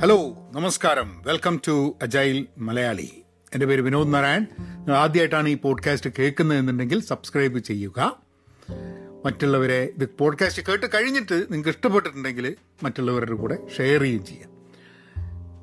Hello 0.00 0.50
നമസ്കാരം. 0.52 1.22
Welcome 1.26 1.60
to 1.68 1.96
agile 2.02 2.46
Malayali 2.58 3.22
എന്റെ 3.54 3.66
പേര് 3.66 3.80
വിനോദ് 3.80 4.14
നാരായൺ. 4.14 4.46
ആദ്യമായിട്ടാണ് 4.92 5.48
ഈ 5.48 5.54
പോഡ്കാസ്റ്റ് 5.54 6.10
കേൾക്കുന്നതെന്നുണ്ടെങ്കിൽ 6.18 7.00
സബ്സ്ക്രൈബ് 7.00 7.58
ചെയ്യുക. 7.58 8.22
മറ്റുള്ളവരെ 9.24 9.92
ഇത് 9.98 10.08
പോഡ്കാസ്റ്റ് 10.18 10.62
കേട്ട് 10.68 10.86
കഴിഞ്ഞിട്ട് 10.94 11.34
നിങ്ങൾക്ക് 11.34 11.68
ഇഷ്ടപ്പെട്ടിട്ടുണ്ടെങ്കിൽ 11.68 12.56
മറ്റുള്ളവരുടെ 12.82 13.34
കൂടെ 13.34 13.58
ഷെയർ 13.78 14.00
ചെയ്യുകയും 14.00 14.26
ചെയ്യാം. 14.26 14.50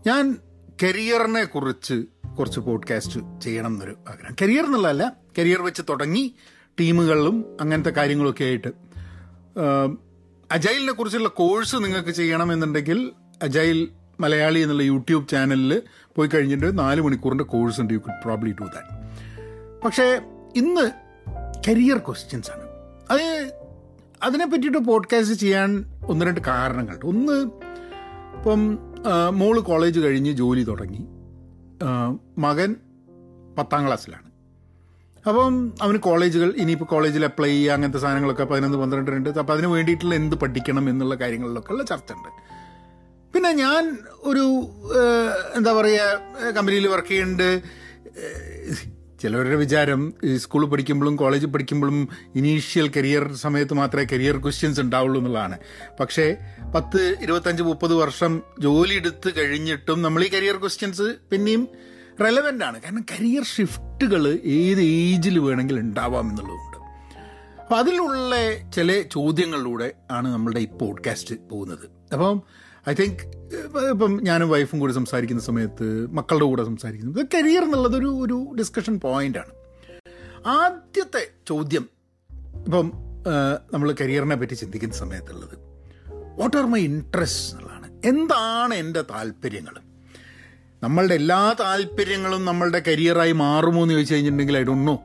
ഞാൻ 0.07 0.38
കരിയറിനെ 0.84 1.43
കുറിച്ച് 1.43 2.04
കുറച്ച് 2.39 2.59
പോഡ്കാസ്റ്റ് 2.59 3.41
ചെയ്യണം 3.41 3.73
എന്നൊരു 3.73 3.95
ആഗ്രഹം. 4.09 4.36
കരിയർ 4.41 4.65
എന്നുള്ളതല്ല 4.65 5.13
കരിയർ 5.38 5.61
വെച്ച് 5.61 5.81
തുടങ്ങി 5.89 6.36
ടീമുകളിലും 6.79 7.57
അങ്ങനത്തെ 7.61 7.89
കാര്യങ്ങളൊക്കെ 7.89 8.43
ആയിട്ട്. 8.43 8.68
അജൈലിനെ 10.52 10.91
കുറിച്ചുള്ള 10.91 11.29
കോഴ്സ് 11.29 11.75
നിങ്ങൾക്ക് 11.75 12.09
ചെയ്യണമെന്നുണ്ടെങ്കിൽ 12.09 13.11
അജൈൽ 13.43 13.89
മലയാളി 14.23 14.59
എന്നുള്ള 14.59 14.83
യൂട്യൂബ് 14.83 15.27
ചാനലിൽ 15.27 15.82
പോയി 16.15 16.27
കഴിഞ്ഞിട്ട് 16.27 16.79
നാല് 16.79 17.01
മണിക്കൂറിന്റെ 17.01 17.43
കോഴ്സ് 17.43 17.81
ഉണ്ട്. 17.81 17.93
You 17.93 17.97
could 17.97 18.21
probably 18.23 18.51
do 18.61 18.65
that 18.65 18.91
പക്ഷേ 19.86 20.07
ഇന്ന് 20.55 20.86
കരിയർ 21.68 21.97
ക്വസ്റ്റ്യൻസ് 21.97 22.51
ആണ്. 22.51 22.65
അത് 23.11 23.25
അതിനെ 24.23 24.45
പറ്റിയിട്ട് 24.45 24.78
പോഡ്കാസ്റ്റ് 24.78 25.36
ചെയ്യാൻ 25.36 25.69
ഒന്ന് 26.07 26.25
രണ്ട് 26.25 26.41
കാരണങ്ങളുണ്ട് 26.47 27.05
ഒന്ന് 27.05 27.37
ഇപ്പം 28.37 28.78
മോൾ 29.39 29.59
കോളേജ് 29.59 30.00
കഴിഞ്ഞ് 30.00 30.31
ജോലി 30.31 30.64
തുടങ്ങി. 30.64 31.01
മകൻ 32.38 32.75
പത്താം 33.58 33.86
ക്ലാസ്സിലാണ്. 33.86 34.30
അപ്പം 35.28 35.73
അവന് 35.81 35.97
കോളേജുകൾ 35.97 36.53
ഇനിയിപ്പോൾ 36.58 36.86
കോളേജിൽ 36.86 37.25
അപ്ലൈ 37.25 37.50
ചെയ്യുക 37.50 37.73
അങ്ങനത്തെ 37.73 38.00
സാധനങ്ങളൊക്കെ 38.00 38.44
പതിനൊന്ന് 38.44 38.78
പന്ത്രണ്ട് 38.78 39.11
രണ്ട് 39.11 39.30
അപ്പോൾ 39.39 39.53
അതിന് 39.53 39.67
വേണ്ടിയിട്ടുള്ള 39.67 40.16
എന്ത് 40.16 40.36
പഠിക്കണം 40.36 40.89
എന്നുള്ള 40.89 41.16
കാര്യങ്ങളിലൊക്കെ 41.16 41.72
ഉള്ള 41.73 41.83
ചർച്ച 41.83 42.11
ഉണ്ട് 42.11 42.30
പിന്നെ 43.33 43.52
ഞാൻ 43.52 43.97
ഒരു 44.23 44.45
എന്താ 45.55 45.72
പറയുക 45.73 46.52
കമ്പനിയിൽ 46.58 46.88
വർക്ക് 46.88 47.08
ചെയ്യുന്നുണ്ട്. 47.08 47.50
ചിലവരുടെ 49.22 49.56
വിചാരം 49.56 50.02
സ്കൂളിൽ 50.36 50.67
പഠിക്കുമ്പോഴും 50.67 51.16
കോളേജിൽ 51.16 51.48
പഠിക്കുമ്പോഴും 51.48 51.98
ഇനീഷ്യൽ 52.36 52.88
കരിയർ 52.98 53.23
സമയത്ത് 53.34 53.73
മാത്രമേ 53.73 54.06
കരിയർ 54.11 54.38
ക്വസ്റ്റ്യൻസ് 54.38 54.81
ഉണ്ടാവുള്ളൂ 54.81 55.20
എന്നുള്ളതാണ്. 55.20 55.58
പക്ഷേ 56.00 56.26
പത്ത് 56.76 57.02
ഇരുപത്തഞ്ച് 57.22 57.64
മുപ്പത് 57.64 57.94
വർഷം 57.94 58.44
ജോലി 58.59 58.94
എടുത്ത് 58.94 59.30
കഴിഞ്ഞിട്ടും 59.39 60.02
നമ്മൾ 60.02 60.23
ഈ 60.23 60.30
കരിയർ 60.30 60.58
ക്വസ്റ്റ്യൻസ് 60.58 61.16
പിന്നെയും 61.31 61.67
റെലവെന്റ് 62.23 62.66
ആണ്. 62.66 62.81
കാരണം 62.81 63.06
കരിയർ 63.11 63.44
ഷിഫ്റ്റുകൾ 63.44 64.39
ഏത് 64.44 64.81
ഏജിൽ 64.81 65.39
വേണമെങ്കിലും 65.39 65.81
ഉണ്ടാവാം 65.81 66.30
എന്നുള്ളതുകൊണ്ട് 66.30 66.78
അപ്പം 67.61 67.78
അതിലുള്ള 67.78 68.36
ചില 68.76 69.02
ചോദ്യങ്ങളിലൂടെ 69.02 69.94
ആണ് 70.11 70.28
നമ്മളുടെ 70.34 70.59
ഈ 70.59 70.67
പോഡ്കാസ്റ്റ് 70.81 71.36
പോകുന്നത്. 71.52 71.86
അപ്പം 72.14 72.36
ഐ 72.89 72.94
തിങ്ക് 72.94 73.38
ഇപ്പം 73.89 74.20
ഞാനും 74.23 74.50
വൈഫും 74.50 74.80
കൂടി 74.80 74.94
സംസാരിക്കുന്ന 74.94 75.42
സമയത്ത് 75.42 76.08
മക്കളുടെ 76.12 76.45
കൂടെ 76.45 76.64
സംസാരിക്കുന്നത് 76.64 77.26
കരിയർ 77.34 77.64
എന്നുള്ളതൊരു 77.64 78.06
ഒരു 78.06 78.56
ഡിസ്കഷൻ 78.59 79.00
പോയിന്റാണ് 79.00 79.50
ആദ്യത്തെ 80.48 81.28
ചോദ്യം 81.48 81.89
ഇപ്പം 82.66 82.92
നമ്മൾ 83.73 83.95
കരിയറിനെ 84.02 84.36
പറ്റി 84.36 84.54
ചിന്തിക്കുന്ന 84.54 84.95
സമയത്തുള്ളത് 84.95 85.58
വാട്ട് 86.39 86.58
ആർ 86.58 86.66
മൈ 86.66 86.81
ഇൻട്രസ്റ്റ് 86.81 87.58
എന്നുള്ളതാണ്. 87.58 88.02
എന്താണ് 88.06 88.73
എന്റെ 88.73 89.02
താല്പര്യങ്ങൾ? 89.02 89.76
നമ്മളുടെ 90.84 91.16
എല്ലാ 91.16 91.56
താല്പര്യങ്ങളും 91.59 92.45
നമ്മളുടെ 92.45 92.84
കരിയറായി 92.88 93.31
മാറുമോ 93.31 93.81
എന്ന് 93.81 93.94
ചോദിച്ചു 93.94 94.14
കഴിഞ്ഞിട്ടുണ്ടെങ്കിൽ 94.14 94.58
ഐ 94.58 94.64
ഡോണ്ട് 94.64 94.88
നോ 94.88 95.04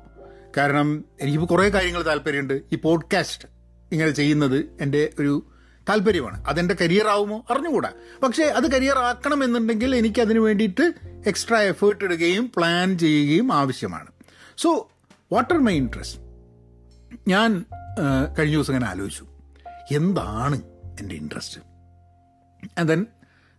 കാരണം 0.57 1.05
എനിക്കിപ്പോൾ 1.21 1.47
കുറേ 1.47 1.69
കാര്യങ്ങൾ 1.69 2.03
താല്പര്യമുണ്ട്. 2.03 2.63
ഈ 2.73 2.77
പോഡ്കാസ്റ്റ് 2.77 3.49
ഇങ്ങനെ 3.93 4.11
ചെയ്യുന്നത് 4.11 4.65
എന്റെ 4.81 5.13
ഒരു 5.21 5.47
താല്പര്യമാണ്. 5.89 6.45
അതെന്റെ 6.45 6.77
കരിയർ 6.81 7.09
ആവുമോ? 7.09 7.45
അറിഞ്ഞുകൂടാ. 7.51 7.93
പക്ഷേ 8.23 8.45
അത് 8.45 8.73
കരിയർ 8.73 8.99
ആക്കണം 8.99 9.45
എന്നുണ്ടെങ്കിൽ 9.45 9.97
എനിക്ക് 9.97 10.21
അതിന് 10.21 10.39
വേണ്ടിയിട്ട് 10.39 10.95
എക്സ്ട്രാ 11.27 11.59
എഫേർട്ട് 11.59 12.05
ഇടുകയും 12.05 12.53
പ്ലാൻ 12.57 12.99
ചെയ്യുകയും 12.99 13.53
ആവശ്യമാണ്. 13.53 14.07
So 14.59 14.91
what 15.33 15.55
are 15.55 15.61
my 15.61 15.77
interest 15.77 16.19
ഞാൻ 17.29 17.65
കഴിഞ്ഞ 18.39 18.55
ദിവസം 18.55 18.75
ഇങ്ങനെ 18.75 18.91
ആലോചിച്ചു. 18.91 19.27
എന്താണ് 19.93 20.63
എന്റെ 21.01 21.15
ഇൻട്രസ്റ്റ് 21.15 21.61
ആൻഡ് 22.79 22.89
ദെൻ 22.89 23.07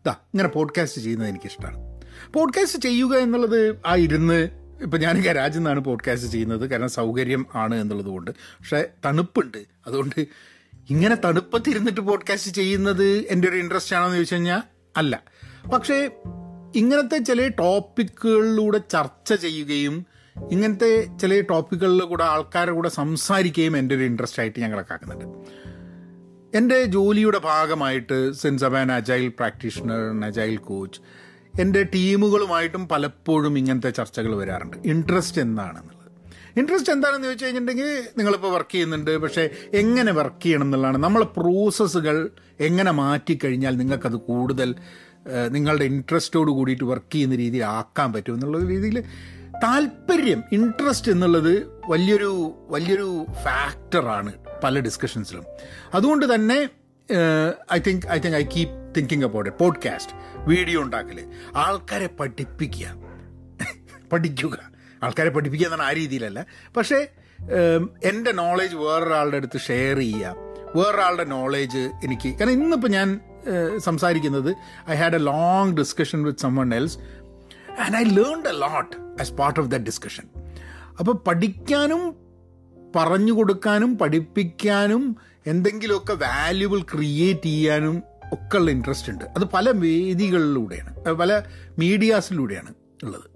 ഇതാ 0.02 0.12
ഇങ്ങനെ 0.12 0.50
പോഡ്കാസ്റ്റ് 0.50 1.02
ചെയ്യുന്നത് 1.02 1.30
എനിക്കിഷ്ടമാണ്. 1.30 2.02
പോഡ്കാസ്റ്റ് 2.34 2.80
ചെയ്യുക 2.80 3.16
എന്നുള്ളത് 3.16 3.82
ആ 3.86 3.96
ഇരുന്ന് 3.96 4.50
ഇപ്പം 4.82 5.00
ഞാൻ 5.00 5.22
ഗരാജിൽ 5.22 5.58
നിന്നാണ് 5.58 5.80
പോഡ്കാസ്റ്റ് 5.80 6.30
ചെയ്യുന്നത്. 6.30 6.70
കാരണം 6.70 6.90
സൗകര്യം 6.90 7.46
ആണ് 7.56 7.76
എന്നുള്ളത് 7.76 8.08
കൊണ്ട് 8.08 8.32
പക്ഷേ 8.32 8.88
തണുപ്പുണ്ട്. 9.06 9.58
അതുകൊണ്ട് 9.88 10.28
ഇങ്ങനെ 10.90 11.16
തണുപ്പത്തിരുന്നിട്ട് 11.16 12.02
പോഡ്കാസ്റ്റ് 12.02 12.52
ചെയ്യുന്നത് 12.52 13.04
എന്റെ 13.04 13.50
ഒരു 13.50 13.56
ഇൻട്രസ്റ്റ് 13.56 13.96
ആണോ 13.96 14.06
എന്ന് 14.06 14.18
ചോദിച്ചു 14.18 14.36
കഴിഞ്ഞാൽ 14.36 14.62
അല്ല. 14.98 15.24
പക്ഷേ 15.74 16.10
ഇങ്ങനത്തെ 16.76 17.18
ചില 17.18 17.48
ടോപ്പിക്കുകളിലൂടെ 17.48 18.78
ചർച്ച 18.78 19.34
ചെയ്യുകയും 19.34 20.06
ഇങ്ങനത്തെ 20.52 21.18
ചില 21.22 21.42
ടോപ്പിക്കുകളിൽ 21.42 22.02
കൂടെ 22.02 22.24
ആൾക്കാരുടെ 22.24 22.76
കൂടെ 22.76 22.90
സംസാരിക്കുകയും 22.90 23.78
എന്റെ 23.78 23.96
ഒരു 23.96 24.04
ഇൻട്രസ്റ്റ് 24.04 24.40
ആയിട്ട് 24.40 24.60
ഞാൻ 24.60 24.72
കണക്കാക്കുന്നുണ്ട്. 24.72 25.26
എന്റെ 26.58 26.84
ജോലിയുടെ 26.84 27.40
ഭാഗമായിട്ട് 27.40 28.32
സെൻസ് 28.32 28.64
അബാൻ 28.64 28.92
അജൈൽ 28.92 29.28
പ്രാക്ടീഷണർ 29.28 30.26
അജൈൽ 30.26 30.58
കോച്ച് 30.58 31.02
എന്റെ 31.62 31.84
ടീമുകളുമായിട്ടും 31.84 32.88
പലപ്പോഴും 32.88 33.58
ഇങ്ങനത്തെ 33.58 33.90
ചർച്ചകൾ 33.90 34.36
വരാറുണ്ട്. 34.36 34.78
ഇൻട്രസ്റ്റ് 34.86 35.42
എന്താണെന്നുള്ളത്. 35.42 35.99
ഇൻട്രസ്റ്റ് 36.58 36.92
എന്താണെന്ന് 36.92 37.24
ചോദിച്ചു 37.24 37.46
കഴിഞ്ഞിട്ടുണ്ടെങ്കിൽ 37.46 38.08
നിങ്ങളിപ്പോൾ 38.18 38.52
വർക്ക് 38.54 38.72
ചെയ്യുന്നുണ്ട്. 38.72 39.18
പക്ഷേ 39.18 39.50
എങ്ങനെ 39.74 40.12
വർക്ക് 40.12 40.44
ചെയ്യണം 40.44 40.64
എന്നുള്ളതാണ്. 40.64 40.98
നമ്മളെ 40.98 41.26
പ്രോസസ്സുകൾ 41.26 42.30
എങ്ങനെ 42.60 42.92
മാറ്റിക്കഴിഞ്ഞാൽ 42.92 43.78
നിങ്ങൾക്കത് 43.78 44.16
കൂടുതൽ 44.16 44.76
നിങ്ങളുടെ 45.48 45.86
ഇൻട്രസ്റ്റോട് 45.86 46.52
കൂടിയിട്ട് 46.52 46.84
വർക്ക് 46.84 47.14
ചെയ്യുന്ന 47.14 47.36
രീതിയിൽ 47.36 47.64
ആക്കാൻ 47.64 48.14
പറ്റും 48.14 48.34
എന്നുള്ള 48.34 48.66
രീതിയിൽ 48.66 49.04
താല്പര്യം 49.64 50.44
ഇൻട്രസ്റ്റ് 50.52 51.12
എന്നുള്ളത് 51.12 51.82
വലിയൊരു 51.90 52.32
വലിയൊരു 52.70 53.26
ഫാക്ടറാണ് 53.44 54.34
പല 54.64 54.80
ഡിസ്കഷൻസിലും 54.80 55.44
അതുകൊണ്ട് 55.94 56.36
തന്നെ 56.36 56.70
I 57.74 57.80
think 57.88 58.08
I 58.08 58.20
think 58.20 58.38
I 58.38 58.44
keep 58.44 58.94
thinking 58.98 59.24
about 59.24 59.58
podcast 59.60 60.14
video 60.38 60.82
ഉണ്ടാക്കൽ 60.82 61.26
ആൾക്കാരെ 61.56 62.08
പഠിപ്പിക്കുക. 62.08 62.96
പഠിക്കുക. 64.12 64.79
ആൾക്കാരെ 65.04 65.30
പഠിപ്പിക്കുക 65.30 65.68
എന്നാണ് 65.68 65.84
ആ 65.84 65.92
രീതിയിലല്ല. 65.92 66.46
പക്ഷേ 66.78 67.00
എന്റെ 68.04 68.32
നോളേജ് 68.32 68.76
വേറൊരാളുടെ 68.76 69.38
അടുത്ത് 69.38 69.60
ഷെയർ 69.60 69.98
ചെയ്യുക 69.98 70.36
വേറൊരാളുടെ 70.76 71.24
നോളേജ് 71.24 71.84
എനിക്ക് 72.04 72.30
കാരണം 72.38 72.52
ഇന്നിപ്പോൾ 72.52 72.88
ഞാൻ 72.88 73.20
സംസാരിക്കുന്നത് 73.78 74.50
I 74.90 74.96
had 74.96 75.16
a 75.16 75.18
long 75.18 75.72
discussion 75.78 76.24
with 76.24 76.40
someone 76.40 76.76
else 76.76 76.98
and 77.80 77.98
I 77.98 78.04
learn 78.04 78.42
a 78.48 78.56
lot 78.66 79.22
as 79.22 79.34
part 79.34 79.60
of 79.60 79.70
the 79.70 79.78
discussion 79.78 80.26
അപ്പോൾ 81.00 81.12
പഠിക്കാനും 81.28 82.04
പറഞ്ഞു 82.96 83.32
കൊടുക്കാനും 83.32 83.98
പഠിപ്പിക്കാനും 83.98 85.18
എന്തെങ്കിലുമൊക്കെ 85.48 86.14
വാല്യുബിൾ 86.14 86.80
ക്രിയേറ്റ് 86.94 87.50
ചെയ്യാനും 87.50 88.04
ഒക്കെ 88.34 88.58
ഉള്ള 88.58 88.72
ഇൻട്രസ്റ്റ് 88.72 89.12
ഉണ്ട്. 89.12 89.26
അത് 89.26 89.46
പല 89.46 89.70
വേദികളിലൂടെയാണ് 89.70 91.16
പല 91.16 91.42
മീഡിയാസിലൂടെയാണ് 91.80 92.74
ഉള്ളത്. 93.04 93.28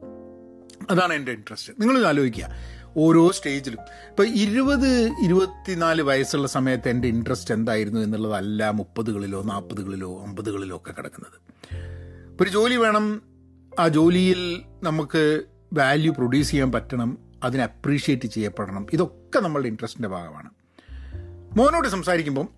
അതാണ് 0.89 1.13
എന്റെ 1.13 1.31
ഇൻട്രസ്റ്റ് 1.31 1.73
നിങ്ങൾ 1.79 2.07
ആലോചിക്കുക. 2.07 2.49
ഓരോ 2.97 3.31
സ്റ്റേജിലും 3.31 3.77
ഇപ്പോൾ 4.09 4.27
ഇരുപത് 4.27 5.11
ഇരുപത്തിനാല് 5.23 6.01
വയസ്സുള്ള 6.01 6.47
സമയത്ത് 6.47 6.89
എന്റെ 6.89 7.07
ഇൻട്രസ്റ്റ് 7.07 7.53
എന്തായിരുന്നു 7.53 7.99
എന്നുള്ളതല്ല 7.99 8.69
മുപ്പതുകളിലോ 8.69 9.44
നാൽപ്പതുകളിലോ 9.44 10.23
അമ്പതുകളിലോ 10.23 10.75
ഒക്കെ 10.75 10.91
കിടക്കുന്നത്. 10.91 11.39
ഒരു 12.41 12.49
ജോലി 12.49 12.75
വേണം. 12.75 13.21
ആ 13.79 13.88
ജോലിയിൽ 13.88 14.63
നമുക്ക് 14.83 15.44
വാല്യൂ 15.73 16.13
പ്രൊഡ്യൂസ് 16.13 16.51
ചെയ്യാൻ 16.51 16.71
പറ്റണം. 16.71 17.17
അതിനെ 17.44 17.63
അപ്രീഷിയേറ്റ് 17.63 18.27
ചെയ്യപ്പെടണം. 18.27 18.88
ഇതൊക്കെ 18.94 19.39
നമ്മളുടെ 19.39 19.67
ഇൻട്രസ്റ്റിന്റെ 19.67 20.09
ഭാഗമാണ്. 20.09 20.50
മോനോട് 21.57 21.88
സംസാരിക്കുമ്പം 21.88 22.50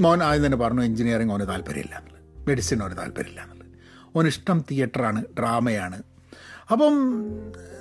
മോൻ 0.00 0.22
ആദ്യം 0.22 0.46
തന്നെ 0.46 0.58
പറഞ്ഞു 0.58 0.82
എഞ്ചിനീയറിംഗ് 0.82 1.32
ഓന് 1.32 1.46
താല്പര്യമില്ല 1.48 1.98
എന്നുള്ളത്. 1.98 2.48
മെഡിസിൻ 2.48 2.82
ഓന് 2.82 2.96
താല്പര്യമില്ല 2.96 3.40
എന്നുള്ളത്. 3.40 3.68
ഓനിഷ്ടം 4.16 4.64
തിയേറ്ററാണ് 4.70 5.24
ഡ്രാമയാണ് 5.38 6.02
അപ്പം 6.72 6.94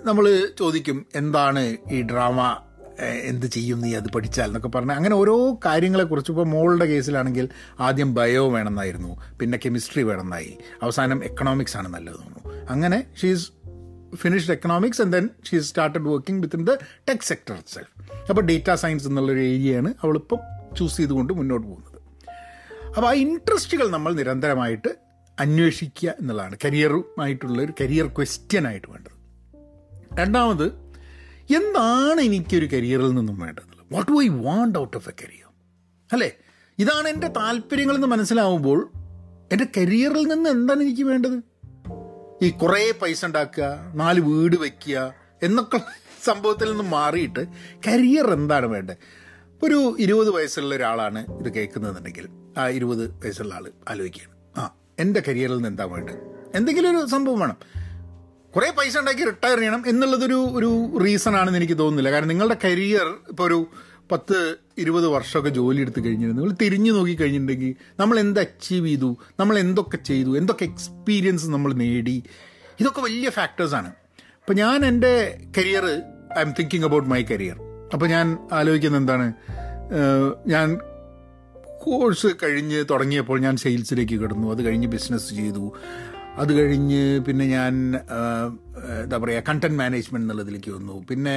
നമ്മൾ 0.05 0.49
ചോദിക്കും 0.59 1.05
എന്താണ് 1.15 1.77
ഈ 1.91 2.01
ഡ്രാമ? 2.01 2.57
എന്ത് 2.99 3.45
ചെയ്യും 3.45 3.81
നീ 3.81 3.95
അത് 3.95 4.11
പഠിച്ചാൽ? 4.11 4.45
എന്നൊക്കെ 4.45 4.67
പറഞ്ഞാൽ 4.67 4.95
അങ്ങനെ 4.95 5.15
ഓരോ 5.15 5.59
കാര്യങ്ങളെക്കുറിച്ച് 5.65 6.31
ഇപ്പോൾ 6.31 6.45
മോളുടെ 6.45 6.85
കേസിലാണെങ്കിൽ 6.85 7.49
ആദ്യം 7.79 8.13
ബയോ 8.13 8.51
വേണമെന്നായിരുന്നു 8.51 9.21
പിന്നെ 9.39 9.59
കെമിസ്ട്രി 9.65 10.03
വേണമെന്നായി. 10.03 10.57
അവസാനം 10.83 11.23
എക്കണോമിക്സ് 11.23 11.77
ആണ് 11.77 11.87
നല്ലത് 11.87 12.15
തോന്നുന്നു. 12.15 12.67
അങ്ങനെ 12.69 13.07
she's 13.21 13.51
finished 14.15 14.51
economics 14.51 15.01
and 15.01 15.13
then 15.13 15.29
she 15.51 15.59
started 15.59 16.07
working 16.07 16.41
within 16.41 16.63
the 16.63 16.71
tech 17.09 17.23
sector 17.23 17.55
self 17.73 18.27
അപ്പോൾ 18.29 18.41
ഡേറ്റാ 18.41 18.75
സയൻസ് 18.75 19.07
എന്നുള്ളൊരു 19.07 19.39
ഏരിയയാണ് 19.39 19.93
അവളിപ്പം 20.03 20.37
ചൂസ് 20.77 20.97
ചെയ്തുകൊണ്ട് 20.97 21.33
മുന്നോട്ട് 21.33 21.67
പോകുന്നത്. 21.67 22.01
അപ്പോൾ 22.87 23.07
ആ 23.07 23.13
ഇൻട്രസ്റ്റുകൾ 23.13 23.89
നമ്മൾ 23.89 24.13
നിരന്തരമായിട്ട് 24.13 25.10
അന്വേഷിക്കുക 25.41 26.13
എന്നുള്ളതാണ്. 26.21 26.57
കരിയറുമായിട്ടുള്ള 26.65 27.61
ഒരു 27.61 27.73
കരിയർ 27.81 28.07
ക്വസ്റ്റ്യൻ 28.07 28.67
ആയിട്ട് 28.67 28.87
വേണ്ടത്. 28.91 29.21
രണ്ടാമത് 30.19 30.65
എന്താണ് 31.55 32.21
എനിക്കൊരു 32.21 32.65
കരിയറിൽ 32.65 33.11
നിന്നും 33.11 33.39
വേണ്ടത്? 33.39 33.93
What 33.93 34.11
why 34.11 34.27
want 34.27 34.79
out 34.79 34.97
of 34.97 35.09
a 35.09 35.11
career 35.11 35.53
അല്ലേ? 36.13 36.31
ഇതാണ് 36.79 37.07
എന്റെ 37.07 37.27
താല്പര്യങ്ങളെന്ന് 37.27 38.07
മനസ്സിലാവുമ്പോൾ 38.07 38.91
എന്റെ 39.51 39.67
കരിയറിൽ 39.77 40.27
നിന്ന് 40.27 40.49
എന്താണ് 40.49 40.81
എനിക്ക് 40.81 41.03
വേണ്ടത്? 41.03 41.41
ഈ 42.41 42.49
കുറേ 42.49 42.93
പൈസ 43.01 43.25
ഉണ്ടാക്കുക 43.25 43.91
നാല് 43.95 44.19
വീട് 44.19 44.55
വയ്ക്കുക 44.55 45.13
എന്നൊക്കെ 45.43 45.79
സംഭവത്തിൽ 46.23 46.71
നിന്ന് 46.71 46.83
മാറിയിട്ട് 46.83 47.47
കരിയർ 47.87 48.31
എന്താണ് 48.31 48.65
വേണ്ടത്? 48.65 48.97
ഒരു 49.63 49.95
ഇരുപത് 49.99 50.29
വയസ്സുള്ള 50.29 50.75
ഒരാളാണ് 50.75 51.33
ഇത് 51.33 51.53
കേൾക്കുന്നതെന്നുണ്ടെങ്കിൽ 51.53 52.29
ആ 52.57 52.69
ഇരുപത് 52.69 53.09
വയസ്സുള്ള 53.09 53.55
ആൾ 53.55 53.71
ആലോചിക്കുകയാണ്. 53.89 54.30
എന്റെ 55.01 55.23
കരിയറിൽ 55.27 55.53
നിന്ന് 55.53 55.69
എന്താ 55.69 55.83
വേണ്ടത്? 55.83 56.17
എന്തെങ്കിലും 56.55 56.89
ഒരു 56.89 57.07
സംഭവം 57.07 57.39
വേണം. 57.39 57.57
കുറേ 58.55 58.69
പൈസ 58.69 58.97
ഉണ്ടാക്കി 58.97 59.23
റിട്ടയർ 59.25 59.57
ചെയ്യണം 59.57 59.83
എന്നുള്ളതൊരു 59.87 60.39
ഒരു 60.51 60.69
റീസൺ 61.03 61.35
ആണെന്ന് 61.35 61.59
എനിക്ക് 61.59 61.77
തോന്നുന്നില്ല. 61.77 62.11
കാരണം 62.11 62.27
നിങ്ങളുടെ 62.27 62.57
കരിയർ 62.63 63.07
ഇപ്പോൾ 63.29 63.47
ഒരു 63.47 63.59
പത്ത് 64.11 64.55
ഇരുപത് 64.77 65.07
വർഷമൊക്കെ 65.07 65.49
ജോലി 65.49 65.81
എടുത്ത് 65.81 65.99
കഴിഞ്ഞിരുന്നു. 66.05 66.41
നിങ്ങൾ 66.41 66.55
തിരിഞ്ഞു 66.61 66.91
നോക്കി 66.91 67.13
കഴിഞ്ഞിട്ടുണ്ടെങ്കിൽ 67.13 67.75
നമ്മൾ 67.99 68.19
എന്ത് 68.19 68.39
അച്ചീവ് 68.39 68.87
ചെയ്തു? 68.87 69.17
നമ്മൾ 69.39 69.59
എന്തൊക്കെ 69.59 69.97
ചെയ്തു? 69.97 70.37
എന്തൊക്കെ 70.37 70.63
എക്സ്പീരിയൻസ് 70.63 71.47
നമ്മൾ 71.49 71.73
നേടി? 71.73 72.23
ഇതൊക്കെ 72.79 73.01
വലിയ 73.01 73.29
ഫാക്ടേഴ്സാണ് 73.29 73.91
അപ്പോൾ 74.41 74.53
ഞാൻ 74.53 74.85
എന്റെ 74.85 75.13
career 75.57 75.85
I 76.37 76.41
am 76.41 76.53
thinking 76.59 76.83
about 76.83 77.09
my 77.09 77.23
career 77.23 77.57
അപ്പോൾ 77.93 78.07
ഞാൻ 78.07 78.27
ആലോചിക്കുന്നത് 78.51 79.01
എന്താണ്? 79.01 79.27
ഞാൻ 80.47 80.67
കോഴ്സ് 81.83 82.29
കഴിഞ്ഞ് 82.43 82.79
തുടങ്ങിയപ്പോൾ 82.89 83.37
ഞാൻ 83.39 83.55
സെയിൽസിലേക്ക് 83.57 84.15
കിടന്നു. 84.21 84.47
അത് 84.51 84.61
കഴിഞ്ഞ് 84.65 84.87
ബിസിനസ് 84.87 85.29
ചെയ്തു. 85.39 85.65
അത് 86.37 86.51
കഴിഞ്ഞ് 86.59 87.03
പിന്നെ 87.19 87.45
ഞാൻ 87.45 87.73
എന്താ 89.03 89.17
പറയുക 89.17 89.43
കണ്ടന്റ് 89.49 89.77
മാനേജ്മെന്റ് 89.77 90.25
എന്നുള്ളതിലേക്ക് 90.25 90.71
വന്നു. 90.71 90.95
പിന്നെ 91.09 91.35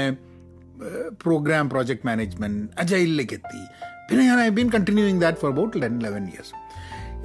പ്രോഗ്രാം 1.22 1.64
പ്രോജക്റ്റ് 1.70 2.06
മാനേജ്മെന്റ് 2.06 2.62
അജൈലിലേക്ക് 2.78 3.34
എത്തി 3.34 3.62
പിന്നെ 4.08 4.22
ഞാൻ 4.26 4.38
I 4.40 4.48
been 4.48 4.68
continuing 4.70 5.20
that 5.20 5.38
for 5.38 5.50
about 5.52 5.82
ten 5.82 5.94
eleven 5.98 6.24
years 6.24 6.54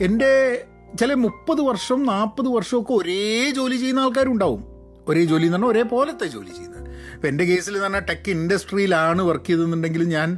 എന്റെ 0.04 0.32
ചില 1.00 1.14
മുപ്പത് 1.14 1.62
വർഷം 1.62 2.00
നാൽപ്പത് 2.06 2.48
വർഷമൊക്കെ 2.48 2.94
ഒരേ 2.94 3.52
ജോലി 3.56 3.76
ചെയ്യുന്ന 3.76 4.00
ആൾക്കാരുണ്ടാവും. 4.00 4.62
ഒരേ 5.08 5.24
ജോലി 5.26 5.46
എന്ന് 5.46 5.58
പറഞ്ഞാൽ 5.58 5.72
ഒരേപോലത്തെ 5.72 6.28
ജോലി 6.28 6.52
ചെയ്യുന്നത്. 6.58 6.88
ഇപ്പം 7.16 7.28
എന്റെ 7.28 7.44
കേസിൽ 7.44 7.74
എന്ന് 7.74 7.84
പറഞ്ഞാൽ 7.84 8.06
ടെക് 8.10 8.30
ഇൻഡസ്ട്രിയിലാണ് 8.32 9.22
വർക്ക് 9.22 9.50
ചെയ്തെന്നുണ്ടെങ്കിൽ 9.50 10.04
ഞാൻ 10.16 10.30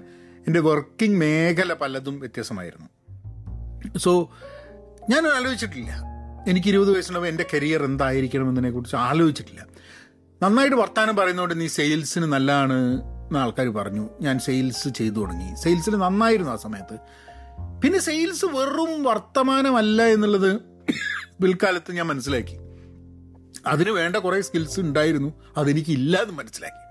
എന്റെ 0.47 0.59
വർക്കിംഗ് 0.59 1.17
മേഖല 1.17 1.73
പലതും 1.73 2.19
വ്യത്യാസമായിരുന്നു 2.19 2.89
സോ 3.97 4.31
ഞാൻ 5.09 5.27
ആലോചിച്ചിട്ടില്ല. 5.27 6.03
എനിക്ക് 6.47 6.67
ഇരുപത് 6.67 6.95
വയസ്സുണ്ടാവും 6.95 7.27
എന്റെ 7.27 7.45
കരിയർ 7.53 7.83
എന്തായിരിക്കണം 7.83 8.49
എന്നതിനെക്കുറിച്ച് 8.49 8.95
ആലോചിച്ചിട്ടില്ല. 8.95 9.65
നന്നായിട്ട് 10.43 10.75
വർത്തമാനം 10.75 11.15
പറയുന്നതുകൊണ്ട് 11.15 11.61
നീ 11.61 11.67
സെയിൽസിന് 11.67 12.23
നല്ലതാണ് 12.23 13.03
എന്ന് 13.03 13.39
ആൾക്കാർ 13.39 13.67
പറഞ്ഞു. 13.67 14.09
ഞാൻ 14.21 14.39
സെയിൽസ് 14.39 14.89
ചെയ്തു 14.89 15.15
തുടങ്ങി. 15.15 15.55
സെയിൽസിൽ 15.55 15.95
നന്നായിരുന്നു 15.95 16.51
ആ 16.51 16.55
സമയത്ത്. 16.55 16.97
പിന്നെ 17.81 17.99
സെയിൽസ് 17.99 18.45
വെറും 18.45 19.03
വർത്തമാനമല്ല 19.03 20.01
എന്നുള്ളത് 20.03 20.61
പിൽക്കാലത്ത് 21.43 21.91
ഞാൻ 21.91 22.07
മനസ്സിലാക്കി. 22.07 22.57
അതിന് 23.67 23.89
വേണ്ട 23.89 24.15
കുറേ 24.15 24.41
സ്കിൽസ് 24.41 24.79
ഉണ്ടായിരുന്നു. 24.79 25.33
അതെനിക്കില്ല 25.57 26.17
എന്ന് 26.17 26.33
മനസ്സിലാക്കി. 26.33 26.81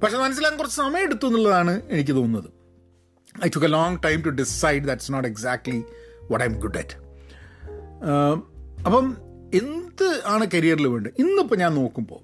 പക്ഷെ 0.00 0.18
മനസ്സിലാക്കാൻ 0.18 0.58
കുറച്ച് 0.58 0.76
സമയം 0.76 1.02
എടുത്തു 1.02 1.26
എന്നുള്ളതാണ് 1.26 1.82
എനിക്ക് 1.90 2.12
തോന്നുന്നത്. 2.12 2.61
I 3.44 3.48
took 3.48 3.66
a 3.66 3.72
long 3.78 3.98
time 4.04 4.22
to 4.22 4.28
decide 4.28 4.84
that's 4.84 5.12
not 5.12 5.28
exactly 5.28 5.82
what 6.30 6.44
I 6.44 6.48
good 6.48 6.78
at 6.78 6.96
അപ്പം 8.86 9.16
എന്ത് 9.54 10.22
ആണ് 10.26 10.46
കരിയറിൽ 10.54 10.86
വേണ്ടത്? 10.86 11.12
ഇന്നിപ്പോൾ 11.18 11.56
ഞാൻ 11.56 11.74
നോക്കുമ്പോൾ 11.74 12.20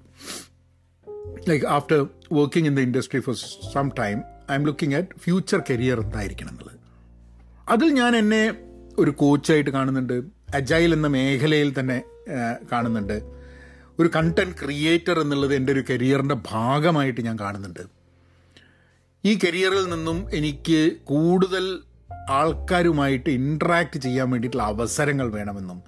like 1.49 1.65
after 1.65 2.07
working 2.31 2.67
in 2.69 2.75
the 2.75 2.79
industry 2.79 3.19
for 3.19 3.35
some 3.73 3.91
time 3.99 4.17
I 4.51 4.55
am 4.55 4.65
looking 4.65 4.95
at 4.95 5.19
future 5.19 5.61
career 5.69 5.99
എന്തായിരിക്കണം 5.99 6.49
എന്നുള്ളത്. 6.49 6.79
അതിൽ 7.69 7.89
ഞാൻ 7.89 8.15
എന്നെ 8.15 8.43
ഒരു 8.99 9.11
കോച്ചായിട്ട് 9.11 9.69
കാണുന്നുണ്ട് 9.69 10.21
അജൈൽ 10.55 10.93
എന്ന 10.93 11.07
മേഖലയിൽ 11.07 11.79
തന്നെ 11.79 11.97
കാണുന്നുണ്ട്. 12.71 13.17
ഒരു 13.99 14.09
കണ്ടന്റ് 14.15 14.55
ക്രിയേറ്റർ 14.63 15.19
എന്നുള്ളത് 15.19 15.55
എന്റെ 15.55 15.71
ഒരു 15.73 15.83
കരിയറിന്റെ 15.89 16.35
ഭാഗമായിട്ട് 16.51 17.21
ഞാൻ 17.21 17.39
കാണുന്നുണ്ട്. 17.39 17.98
ഈ 19.23 19.39
കരിയറിൽ 19.43 19.85
നിന്നും 19.89 20.17
എനിക്ക് 20.31 20.79
കൂടുതൽ 21.03 21.65
ആൾക്കാരുമായിട്ട് 22.29 23.29
ഇൻട്രാക്ട് 23.29 23.97
ചെയ്യാൻ 23.99 24.27
വേണ്ടിയിട്ടുള്ള 24.31 24.63
അവസരങ്ങൾ 24.63 25.27
വേണമെന്നും. 25.29 25.79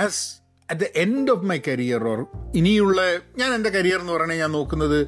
As 0.00 0.22
at 0.70 0.80
the 0.80 0.86
end 1.04 1.30
of 1.30 1.44
my 1.44 1.58
career 1.68 2.02
or 2.08 2.20
ഇനിയുള്ള 2.54 3.00
ഞാൻ 3.38 3.50
എന്റെ 3.54 3.70
കരിയർ 3.70 4.00
എന്ന് 4.00 4.12
പറയണേ 4.12 4.36
ഞാൻ 4.36 4.52
നോക്കുന്നത് 4.52 4.98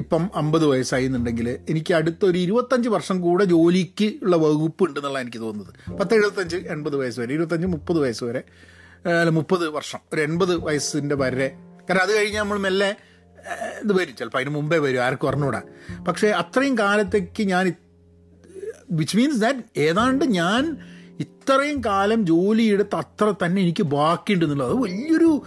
ഇപ്പം 0.00 0.30
അമ്പത് 0.34 0.66
വയസ്സായി 0.66 1.04
എന്നുണ്ടെങ്കിൽ 1.04 1.48
എനിക്ക് 1.68 1.92
അടുത്തൊരു 1.94 2.38
ഇരുപത്തഞ്ച് 2.38 2.88
വർഷം 2.88 3.20
കൂടെ 3.20 3.44
ജോലിക്ക് 3.44 4.08
ഉള്ള 4.22 4.36
വകുപ്പ് 4.36 4.84
ഉണ്ടെന്നുള്ള 4.84 5.18
എനിക്ക് 5.18 5.38
തോന്നുന്നത്. 5.38 5.96
പത്ത് 6.00 6.14
എഴുപത്തഞ്ച് 6.14 6.56
എൺപത് 6.56 6.96
വയസ്സ് 6.96 7.20
വരെ 7.20 7.32
ഇരുപത്തഞ്ച് 7.34 7.66
മുപ്പത് 7.66 7.98
വയസ്സ് 7.98 8.24
വരെ 8.24 8.42
അല്ല 9.20 9.30
മുപ്പത് 9.38 9.64
വർഷം 9.68 10.00
ഒരു 10.12 10.20
എൺപത് 10.20 10.54
വയസ്സിന്റെ 10.66 11.16
വരെ. 11.22 11.48
കാരണം 11.88 12.02
അത് 12.02 12.12
കഴിഞ്ഞ് 12.16 12.38
നമ്മൾ 12.38 12.58
മെല്ലെ 12.58 12.90
ഇത് 13.84 13.92
വരും. 13.92 14.16
ചിലപ്പോൾ 14.16 14.38
അതിന് 14.38 14.50
മുമ്പേ 14.50 14.78
വരും 14.78 15.02
ആർക്കും 15.02 15.28
അറിഞ്ഞൂടാ. 15.28 15.62
പക്ഷേ 16.08 16.28
അത്രയും 16.28 16.78
കാലത്തേക്ക് 16.78 17.42
ഞാൻ 17.42 17.74
വിച്ച് 18.90 19.16
മീൻസ് 19.16 19.40
ദാറ്റ് 19.40 19.80
ഏതാണ്ട് 19.80 20.24
ഞാൻ 20.24 20.76
ഇത്രയും 21.20 21.84
കാലം 21.84 22.26
ജോലിയെടുത്ത് 22.26 22.94
അത്ര 22.94 23.34
തന്നെ 23.44 23.62
എനിക്ക് 23.62 23.82
ബാക്കിയുണ്ടെന്നുള്ളത് 23.82 24.68
അത് 24.68 24.76
വലിയൊരു 24.76 25.42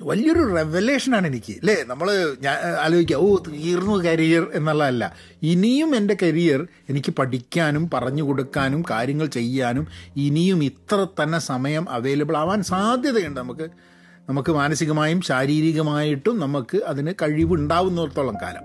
വലിയൊരു 0.00 0.54
റെവലേഷനാണ് 0.54 1.26
എനിക്ക്. 1.26 1.52
അല്ലേ? 1.52 1.84
നമ്മൾ 1.86 2.36
ഞാൻ 2.40 2.58
ആലോചിക്കുക 2.58 3.16
ഓ 3.16 3.36
തീർന്നു 3.36 4.04
കരിയർ 4.04 4.50
എന്നുള്ളതല്ല. 4.54 5.16
ഇനിയും 5.42 5.96
എന്റെ 5.96 6.16
കരിയർ 6.22 6.68
എനിക്ക് 6.88 7.12
പഠിക്കാനും 7.12 7.90
പറഞ്ഞു 7.94 8.22
കൊടുക്കാനും 8.22 8.84
കാര്യങ്ങൾ 8.90 9.26
ചെയ്യാനും 9.26 9.86
ഇനിയും 10.16 10.64
ഇത്ര 10.64 11.06
തന്നെ 11.22 11.38
സമയം 11.38 11.90
അവൈലബിൾ 11.90 12.36
ആവാൻ 12.36 12.62
സാധ്യതയുണ്ട് 12.62 13.40
നമുക്ക്. 13.40 13.91
നമുക്ക് 14.32 14.52
മാനസികമായും 14.52 15.20
ശാരീരികമായിട്ടും 15.20 16.38
നമുക്ക് 16.40 16.76
അതിന് 16.84 17.12
കഴിവുണ്ടാവുന്നിടത്തോളം 17.22 18.36
കാലം. 18.42 18.64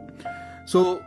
So 0.71 0.99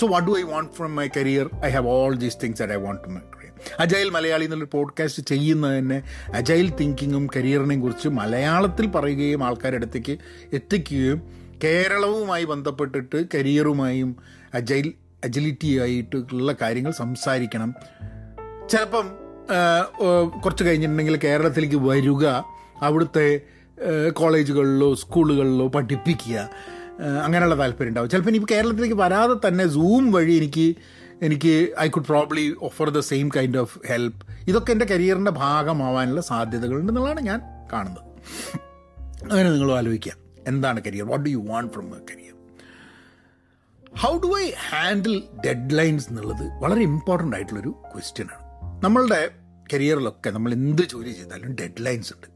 so 0.00 0.06
what 0.06 0.28
do 0.28 0.38
I 0.38 0.42
want 0.42 0.72
from 0.72 0.96
my 0.96 1.08
career 1.16 1.50
I 1.64 1.70
have 1.70 1.88
all 1.88 2.14
these 2.16 2.36
things 2.42 2.62
that 2.62 2.72
I 2.72 2.76
want 2.76 3.04
to 3.04 3.08
my 3.08 3.18
career 3.18 3.52
agile 3.80 4.08
Malayali 4.10 4.44
എന്നൊരു 4.44 4.68
പോഡ്കാസ്റ്റ് 4.72 5.22
ചെയ്യുന്നത് 5.22 5.78
തന്നെ 5.78 6.02
അജൈൽ 6.34 6.72
തിങ്കിങ്ങും 6.80 7.28
കരിയറിനെയും 7.36 7.80
കുറിച്ച് 7.80 8.08
മലയാളത്തിൽ 8.08 8.86
പറയുകയും 8.86 9.44
ആൾക്കാരുടെ 9.44 9.76
അടുത്തേക്ക് 9.76 10.18
എത്തിക്കുകയും 10.52 11.22
കേരളവുമായി 11.64 12.44
ബന്ധപ്പെട്ടിട്ട് 12.44 13.24
കരിയറുമായും 13.34 14.16
അജൈൽ 14.54 14.92
അജിലിറ്റി 15.24 15.78
ആയിട്ടുള്ള 15.80 16.54
കാര്യങ്ങൾ 16.62 16.92
സംസാരിക്കണം. 16.92 17.74
ചിലപ്പം 18.70 19.06
കുറച്ച് 20.44 20.64
കഴിഞ്ഞിട്ടുണ്ടെങ്കിൽ 20.64 21.16
കേരളത്തിലേക്ക് 21.24 21.76
വരിക 21.76 22.26
അവിടുത്തെ 22.82 23.40
കോളേജുകളിലോ 24.12 24.94
സ്കൂളുകളിലോ 24.94 25.68
പഠിപ്പിക്കുക. 25.68 26.50
അങ്ങനെയുള്ള 27.24 27.58
താല്പര്യം 27.58 27.88
ഉണ്ടാവും. 27.88 28.10
ചിലപ്പോൾ 28.10 28.30
ഇനി 28.30 28.46
കേരളത്തിലേക്ക് 28.50 28.94
വരാതെ 28.94 29.48
തന്നെ 29.48 29.68
സൂം 29.68 30.12
വഴി 30.12 30.32
എനിക്ക് 30.32 30.76
എനിക്ക് 31.22 31.74
I 31.80 31.88
could 31.88 32.04
probably 32.04 32.54
offer 32.62 32.90
the 32.90 33.00
same 33.00 33.28
kind 33.36 33.58
of 33.58 33.78
help 33.86 34.26
ഇതൊക്കെ 34.48 34.72
എന്റെ 34.72 34.84
കരിയറിന്റെ 34.84 35.30
ഭാഗമാവാനുള്ള 35.30 36.20
സാധ്യതകളുണ്ടെന്നുള്ളതാണ് 36.20 37.20
ഞാൻ 37.20 37.40
കാണുന്നത്. 37.72 38.02
അങ്ങനെ 39.24 39.50
നിങ്ങൾ 39.50 39.72
ആലോചിക്കുക. 39.72 40.12
എന്താണ് 40.46 40.80
career? 40.86 41.06
What 41.06 41.24
do 41.24 41.30
you 41.30 41.36
want 41.36 41.72
from 41.72 41.84
a 41.84 42.00
career 42.10 42.34
how 43.98 44.18
do 44.18 44.38
I 44.40 44.50
handle 44.68 45.22
deadlines 45.78 46.06
എന്നുള്ളത് 46.10 46.62
വളരെ 46.62 46.80
ഇമ്പോർട്ടന്റ് 46.80 47.36
ആയിട്ടുള്ളൊരു 47.36 47.68
ക്വസ്റ്റ്യനാണ് 47.68 48.84
നമ്മളുടെ 48.84 49.30
കരിയറിലൊക്കെ 49.72 50.30
നമ്മൾ 50.30 50.52
എന്ത് 50.52 50.82
ജോലി 50.82 51.10
ചെയ്താലും 51.10 51.54
ഡെഡ് 51.54 51.86
ലൈൻസ് 51.86 52.12
ഉണ്ട്. 52.12 52.35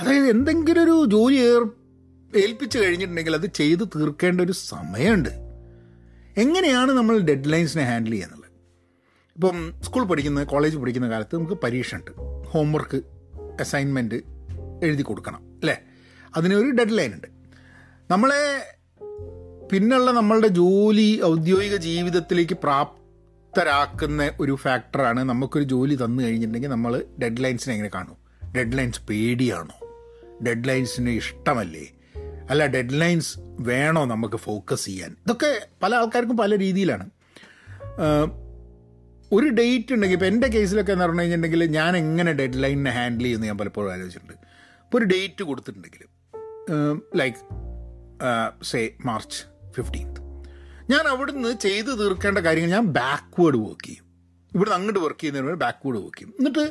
അതായത് 0.00 0.30
എന്തെങ്കിലും 0.30 0.82
ഒരു 0.82 1.10
ജോലി 1.10 1.36
ഏർ 1.36 1.70
ഏൽപ്പിച്ചു 2.36 2.78
കഴിഞ്ഞിട്ടുണ്ടെങ്കിൽ 2.78 3.34
അത് 3.34 3.46
ചെയ്ത് 3.46 3.88
തീർക്കേണ്ട 3.96 4.40
ഒരു 4.40 4.52
സമയമുണ്ട്. 4.52 5.28
എങ്ങനെയാണ് 6.36 6.92
നമ്മൾ 6.92 7.18
ഡെഡ് 7.18 7.52
ലൈൻസിനെ 7.52 7.84
ഹാൻഡിൽ 7.84 8.10
ചെയ്യുന്നത്? 8.10 8.44
ഇപ്പം 9.36 9.72
സ്കൂൾ 9.82 10.04
പഠിക്കുന്ന 10.04 10.44
കോളേജ് 10.44 10.76
പഠിക്കുന്ന 10.76 11.10
കാലത്ത് 11.10 11.36
നമുക്ക് 11.36 11.52
പരീക്ഷ 11.52 11.94
ഉണ്ട് 11.94 12.10
ഹോംവർക്ക് 12.46 12.96
അസൈൻമെന്റ് 13.60 14.14
എഴുതി 14.82 15.02
കൊടുക്കണം 15.02 15.36
അല്ലേ? 15.36 15.80
അതിനൊരു 16.36 16.70
ഡെഡ് 16.70 16.98
ലൈൻ 16.98 17.14
ഉണ്ട്. 17.14 17.26
നമ്മളെ 18.10 18.74
പിന്നുള്ള 19.72 20.10
നമ്മളുടെ 20.10 20.48
ജോലി 20.48 21.20
ഔദ്യോഗിക 21.24 21.76
ജീവിതത്തിലേക്ക് 21.76 22.56
പ്രാപ്തരാക്കുന്ന 22.62 24.30
ഒരു 24.40 24.54
ഫാക്ടറാണ് 24.54 25.24
നമുക്കൊരു 25.24 25.64
ജോലി 25.64 25.94
തന്നു 25.94 26.22
കഴിഞ്ഞിട്ടുണ്ടെങ്കിൽ 26.22 26.68
നമ്മൾ 26.68 27.04
ഡെഡ് 27.22 27.44
ലൈൻസിനെ 27.44 27.74
എങ്ങനെ 27.74 27.90
കാണും? 27.94 28.24
ഡെഡ് 28.52 28.78
ലൈൻസ് 28.78 29.00
പേടിയാണോ? 29.06 29.83
ഡെഡ് 30.46 30.68
ലൈൻസിന് 30.68 31.10
ഇഷ്ടമല്ലേ? 31.20 31.84
അല്ല 32.50 32.62
ഡെഡ് 32.66 33.00
ലൈൻസ് 33.00 33.32
വേണോ 33.60 34.04
നമുക്ക് 34.04 34.36
ഫോക്കസ് 34.36 34.84
ചെയ്യാൻ? 34.84 35.12
ഇതൊക്കെ 35.24 35.50
പല 35.82 35.94
ആൾക്കാർക്കും 35.94 36.36
പല 36.36 36.58
രീതിയിലാണ്. 36.58 37.06
ഒരു 39.32 39.48
ഡേറ്റ് 39.58 39.92
ഉണ്ടെങ്കിൽ 39.94 40.16
ഇപ്പോൾ 40.16 40.26
എന്റെ 40.26 40.48
കേസിലൊക്കെ 40.48 40.92
എന്ന് 40.92 41.04
പറഞ്ഞു 41.04 41.20
കഴിഞ്ഞിട്ടുണ്ടെങ്കിൽ 41.20 41.64
ഞാൻ 41.76 41.92
എങ്ങനെ 41.96 42.32
ഡെഡ് 42.32 42.62
ലൈനിനെ 42.62 42.90
ഹാൻഡിൽ 42.90 43.24
ചെയ്യുമെന്ന് 43.24 43.46
ഞാൻ 43.46 43.58
പലപ്പോഴും 43.58 43.92
ആലോചിച്ചിട്ടുണ്ട്. 43.92 44.36
അപ്പോൾ 44.84 44.98
ഒരു 44.98 45.04
ഡേറ്റ് 45.04 45.42
കൊടുത്തിട്ടുണ്ടെങ്കിൽ 45.42 46.04
ലൈക്ക് 47.20 47.38
സേ 48.64 48.80
മാർച്ച് 49.04 49.40
ഫിഫ്റ്റീൻത്ത് 49.76 50.20
ഞാൻ 50.90 51.04
അവിടുന്ന് 51.08 51.50
ചെയ്ത് 51.58 51.90
തീർക്കേണ്ട 52.00 52.38
കാര്യങ്ങൾ 52.38 52.70
ഞാൻ 52.70 52.86
ബാക്ക്വേഡ് 52.98 53.56
വർക്ക് 53.56 53.86
ചെയ്യും. 53.86 54.04
ഇവിടുന്ന് 54.54 54.76
അങ്ങോട്ട് 54.76 55.00
വർക്ക് 55.00 55.20
ചെയ്യുന്നതിന് 55.20 55.60
ബാക്ക്വേഡ് 55.64 55.96
വർക്ക് 55.96 56.18
ചെയ്യും. 56.18 56.34
എന്നിട്ട് 56.38 56.64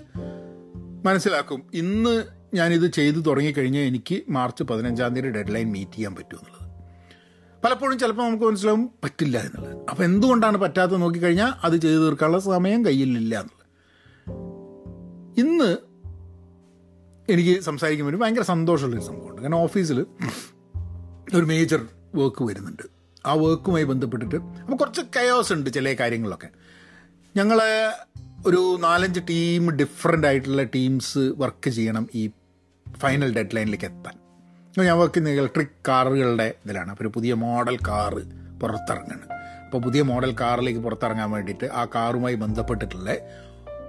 മനസ്സിലാക്കും 1.08 1.62
ഇന്ന് 1.74 2.16
ഞാനിത് 2.54 2.92
ചെയ്തു 2.92 3.18
തുടങ്ങിക്കഴിഞ്ഞാൽ 3.18 3.84
എനിക്ക് 3.84 4.22
മാർച്ച് 4.30 4.64
പതിനഞ്ചാം 4.64 5.14
തീയതി 5.16 5.30
ഡെഡ് 5.30 5.56
ലൈൻ 5.56 5.72
മീറ്റ് 5.72 5.92
ചെയ്യാൻ 5.92 6.16
പറ്റും 6.16 6.38
എന്നുള്ളത്. 6.38 6.64
പലപ്പോഴും 7.66 8.00
ചിലപ്പോൾ 8.00 8.28
നമുക്ക് 8.28 8.44
മനസ്സിലാവും 8.44 8.90
പറ്റില്ല 9.04 9.38
എന്നുള്ളത്. 9.38 9.78
അപ്പോൾ 9.90 10.04
എന്തുകൊണ്ടാണ് 10.04 10.58
പറ്റാത്തത് 10.58 11.02
നോക്കിക്കഴിഞ്ഞാൽ 11.02 11.54
അത് 11.64 11.78
ചെയ്തു 11.78 12.02
തീർക്കാനുള്ള 12.02 12.40
സമയം 12.40 12.86
കയ്യിലില്ല 12.86 13.40
എന്നുള്ളത്. 13.40 13.64
ഇന്ന് 15.40 15.78
എനിക്ക് 17.30 17.60
സംസാരിക്കുമ്പോൾ 17.60 18.18
ഭയങ്കര 18.18 18.42
സന്തോഷമുള്ളൊരു 18.42 19.04
സംഭവമുണ്ട്. 19.04 19.42
കാരണം 19.42 19.58
ഓഫീസിൽ 19.58 20.06
ഒരു 21.36 21.46
മേജർ 21.46 21.86
വർക്ക് 22.16 22.44
വരുന്നുണ്ട്. 22.44 22.84
ആ 23.26 23.34
വർക്കുമായി 23.34 23.84
ബന്ധപ്പെട്ടിട്ട് 23.84 24.36
അപ്പോൾ 24.36 24.76
കുറച്ച് 24.76 25.02
കയോസ് 25.18 25.54
ഉണ്ട് 25.54 25.70
ചില 25.70 25.94
കാര്യങ്ങളിലൊക്കെ. 25.94 26.50
ഞങ്ങൾ 27.36 27.60
ഒരു 28.48 28.78
നാലഞ്ച് 28.82 29.20
ടീം 29.30 29.72
ഡിഫറെന്റ് 29.72 30.28
ആയിട്ടുള്ള 30.28 30.64
ടീംസ് 30.64 31.18
വർക്ക് 31.18 31.70
ചെയ്യണം 31.70 32.08
ഈ 32.16 32.30
ഫൈനൽ 33.04 33.34
ഡെഡ് 33.38 33.56
ലൈനിലേക്ക് 33.56 33.86
എത്താൻ 33.86 34.16
ഞാൻ 34.78 34.98
വർക്ക് 34.98 35.14
ചെയ്യുന്ന 35.16 35.42
ഇലക്ട്രിക് 35.42 35.74
കാറുകളുടെ 35.88 36.54
ഇതിലാണ്. 36.66 36.90
അപ്പോൾ 36.92 37.04
ഒരു 37.04 37.12
പുതിയ 37.16 37.34
മോഡൽ 37.34 37.76
കാറ് 37.88 38.22
പുറത്തിറങ്ങണം. 38.62 39.28
അപ്പോൾ 39.66 39.82
പുതിയ 39.82 40.02
മോഡൽ 40.02 40.32
കാറിലേക്ക് 40.42 40.80
പുറത്തിറങ്ങാൻ 40.80 41.32
വേണ്ടിയിട്ട് 41.32 41.66
ആ 41.66 41.86
കാറുമായി 41.96 42.36
ബന്ധപ്പെട്ടിട്ടുള്ള 42.36 43.10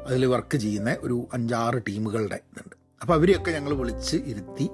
അതിൽ 0.09 0.27
വർക്ക് 0.27 0.57
ചെയ്യുന്ന 0.57 0.97
ഒരു 1.01 1.29
അഞ്ചാറ് 1.33 1.79
ടീമുകളുടെ 1.89 2.39
ഇതുണ്ട്. 2.51 2.77
അപ്പോൾ 3.03 3.15
അവരെയൊക്കെ 3.15 3.51
ഞങ്ങൾ 3.51 3.73
വിളിച്ച് 3.75 4.17
ഇരുത്തി 4.27 4.67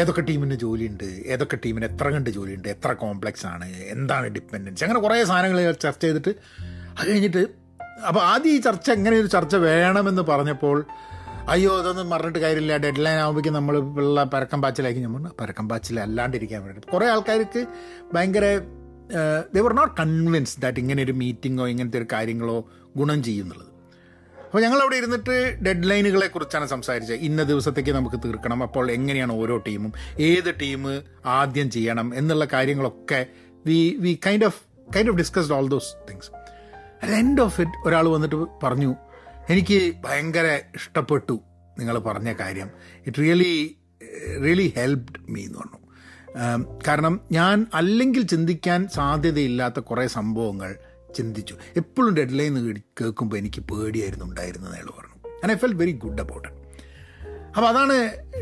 ഏതൊക്കെ 0.00 0.20
ടീമിന് 0.20 0.54
ജോലിയുണ്ട് 0.54 1.04
ഏതൊക്കെ 1.04 1.58
ടീമിന് 1.64 1.84
എത്ര 1.84 2.08
കണ്ട് 2.08 2.30
ജോലിയുണ്ട് 2.30 2.68
എത്ര 2.68 2.92
കോംപ്ലക്സ് 2.92 3.46
ആണ് 3.46 3.66
എന്താണ് 3.86 4.26
ഡിപ്പെൻഡൻസ് 4.26 4.84
അങ്ങനെ 4.84 5.00
കുറേ 5.00 5.24
സാധനങ്ങൾ 5.24 5.72
ചർച്ച 5.72 6.04
ചെയ്തിട്ട് 6.04 6.32
അത് 6.98 7.10
കഴിഞ്ഞിട്ട് 7.10 7.42
അപ്പോൾ 8.08 8.20
ആദ്യം 8.20 8.52
ഈ 8.52 8.58
ചർച്ച 8.58 8.90
എങ്ങനെ 8.90 9.16
ഒരു 9.16 9.26
ചർച്ച 9.26 9.54
വേണമെന്ന് 9.56 10.22
പറഞ്ഞപ്പോൾ 10.22 10.84
അയ്യോ 11.48 11.78
അതൊന്നും 11.78 12.10
പറഞ്ഞിട്ട് 12.10 12.38
കാര്യമില്ല. 12.38 12.76
ഡെഡ് 12.76 13.04
ലൈൻ 13.04 13.18
ആകുമ്പോഴേക്കും 13.18 13.52
നമ്മൾ 13.52 13.76
ഉള്ള 13.76 14.24
പരക്കം 14.24 14.62
പാച്ചിലാക്കി 14.62 14.98
നമ്മൾ 14.98 15.30
പരക്കം 15.40 15.68
പാച്ചിൽ 15.68 16.00
അല്ലാണ്ടിരിക്കാൻ 16.00 16.64
വേണ്ടി 16.64 16.80
കുറേ 16.92 17.06
ആൾക്കാർക്ക് 17.06 17.66
ഭയങ്കര 18.14 18.60
they 19.54 19.60
were 19.60 19.72
not 19.72 19.94
convince 20.00 20.60
that 20.60 20.78
ഇങ്ങനെ 20.78 21.02
ഒരു 21.02 21.12
മീറ്റിങ്ങോ 21.12 21.66
ഇങ്ങനത്തെ 21.66 21.98
ഒരു 21.98 22.06
കാര്യങ്ങളോ 22.12 22.70
ഗുണം 22.96 23.22
ചെയ്യുന്നുള്ളത്. 23.22 23.68
അപ്പോൾ 24.36 24.62
ഞങ്ങൾ 24.62 24.80
അവിടെ 24.80 24.96
ഇരുന്നിട്ട് 24.96 25.58
ഡെഡ് 25.66 25.90
ലൈനുകളെ 25.90 26.26
കുറിച്ചാണ് 26.26 26.66
സംസാരിച്ചത്. 26.66 27.16
ഇന്ന 27.16 27.42
ദിവസത്തേക്ക് 27.42 27.90
നമുക്ക് 27.90 28.16
തീർക്കണം. 28.24 28.62
അപ്പോൾ 28.62 28.90
എങ്ങനെയാണ് 28.90 29.32
ഓരോ 29.32 29.56
ടീമും 29.56 29.92
ഏത് 30.20 30.54
ടീം 30.62 30.82
ആദ്യം 31.26 31.70
ചെയ്യണം 31.70 32.14
എന്നുള്ള 32.14 32.44
കാര്യങ്ങളൊക്കെ 32.52 33.26
we 33.66 33.96
we 33.98 34.18
kind 34.26 34.44
of 34.44 34.60
kind 34.96 35.08
of 35.08 35.18
discussed 35.18 35.52
all 35.52 35.68
those 35.68 35.92
things 36.10 36.30
at 37.02 37.12
end 37.12 37.40
of 37.40 37.60
it 37.60 37.88
ഒരാൾ 37.88 38.08
വന്നിട്ട് 38.08 38.36
പറഞ്ഞു 38.66 38.94
എനിക്ക് 39.50 39.94
ഭയങ്കര 40.04 40.60
ഇഷ്ടപ്പെട്ടു 40.74 41.40
നിങ്ങൾ 41.78 41.98
പറഞ്ഞ 41.98 42.32
കാര്യം. 42.32 42.70
It 43.06 43.18
really 43.18 43.76
really 44.44 44.72
helped 44.76 45.20
me 45.28 45.44
എന്ന് 45.44 45.58
പറഞ്ഞു. 45.58 45.78
കാരണം 46.88 47.20
ഞാൻ 47.32 47.66
അല്ലെങ്കിൽ 47.74 48.22
ചിന്തിക്കാൻ 48.26 48.88
സാധ്യതയില്ലാത്ത 48.88 49.80
കുറേ 49.80 50.06
സംഭവങ്ങൾ 50.06 50.76
ചിന്തിച്ചു. 51.16 51.54
എപ്പോഴും 51.76 52.16
ഡെഡ് 52.16 52.38
ലൈൻ 52.38 52.76
കേൾക്കുമ്പോൾ 53.00 53.36
എനിക്ക് 53.36 53.60
പേടിയായിരുന്നു 53.60 54.24
ഉണ്ടായിരുന്നത് 54.24 54.74
അയാൾ 54.74 54.88
പറഞ്ഞു. 54.98 55.16
And 55.42 55.52
I 55.52 55.56
felt 55.56 55.74
very 55.74 55.92
good 55.92 56.20
about 56.20 56.48
അപ്പോൾ 57.56 57.68
അതാണ് 57.68 57.96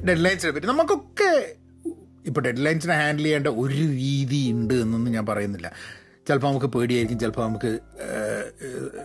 ഡെഡ് 0.09 0.25
ലൈൻസിനെ 0.25 0.53
പറ്റി. 0.53 0.67
നമുക്കൊക്കെ 0.67 1.55
ഇപ്പോൾ 2.27 2.41
ഡെഡ് 2.41 2.65
ലൈൻസിനെ 2.67 2.95
ഹാൻഡിൽ 2.95 3.23
ചെയ്യേണ്ട 3.23 3.47
ഒരു 3.47 3.75
രീതി 3.75 4.53
ഉണ്ട് 4.53 4.75
എന്നൊന്നും 4.75 5.13
ഞാൻ 5.13 5.27
പറയുന്നില്ല. 5.27 5.73
ചിലപ്പോൾ 6.29 6.49
നമുക്ക് 6.49 6.67
പേടിയായിരിക്കും 6.67 7.19
ചിലപ്പോൾ 7.19 7.45
നമുക്ക് 7.47 7.71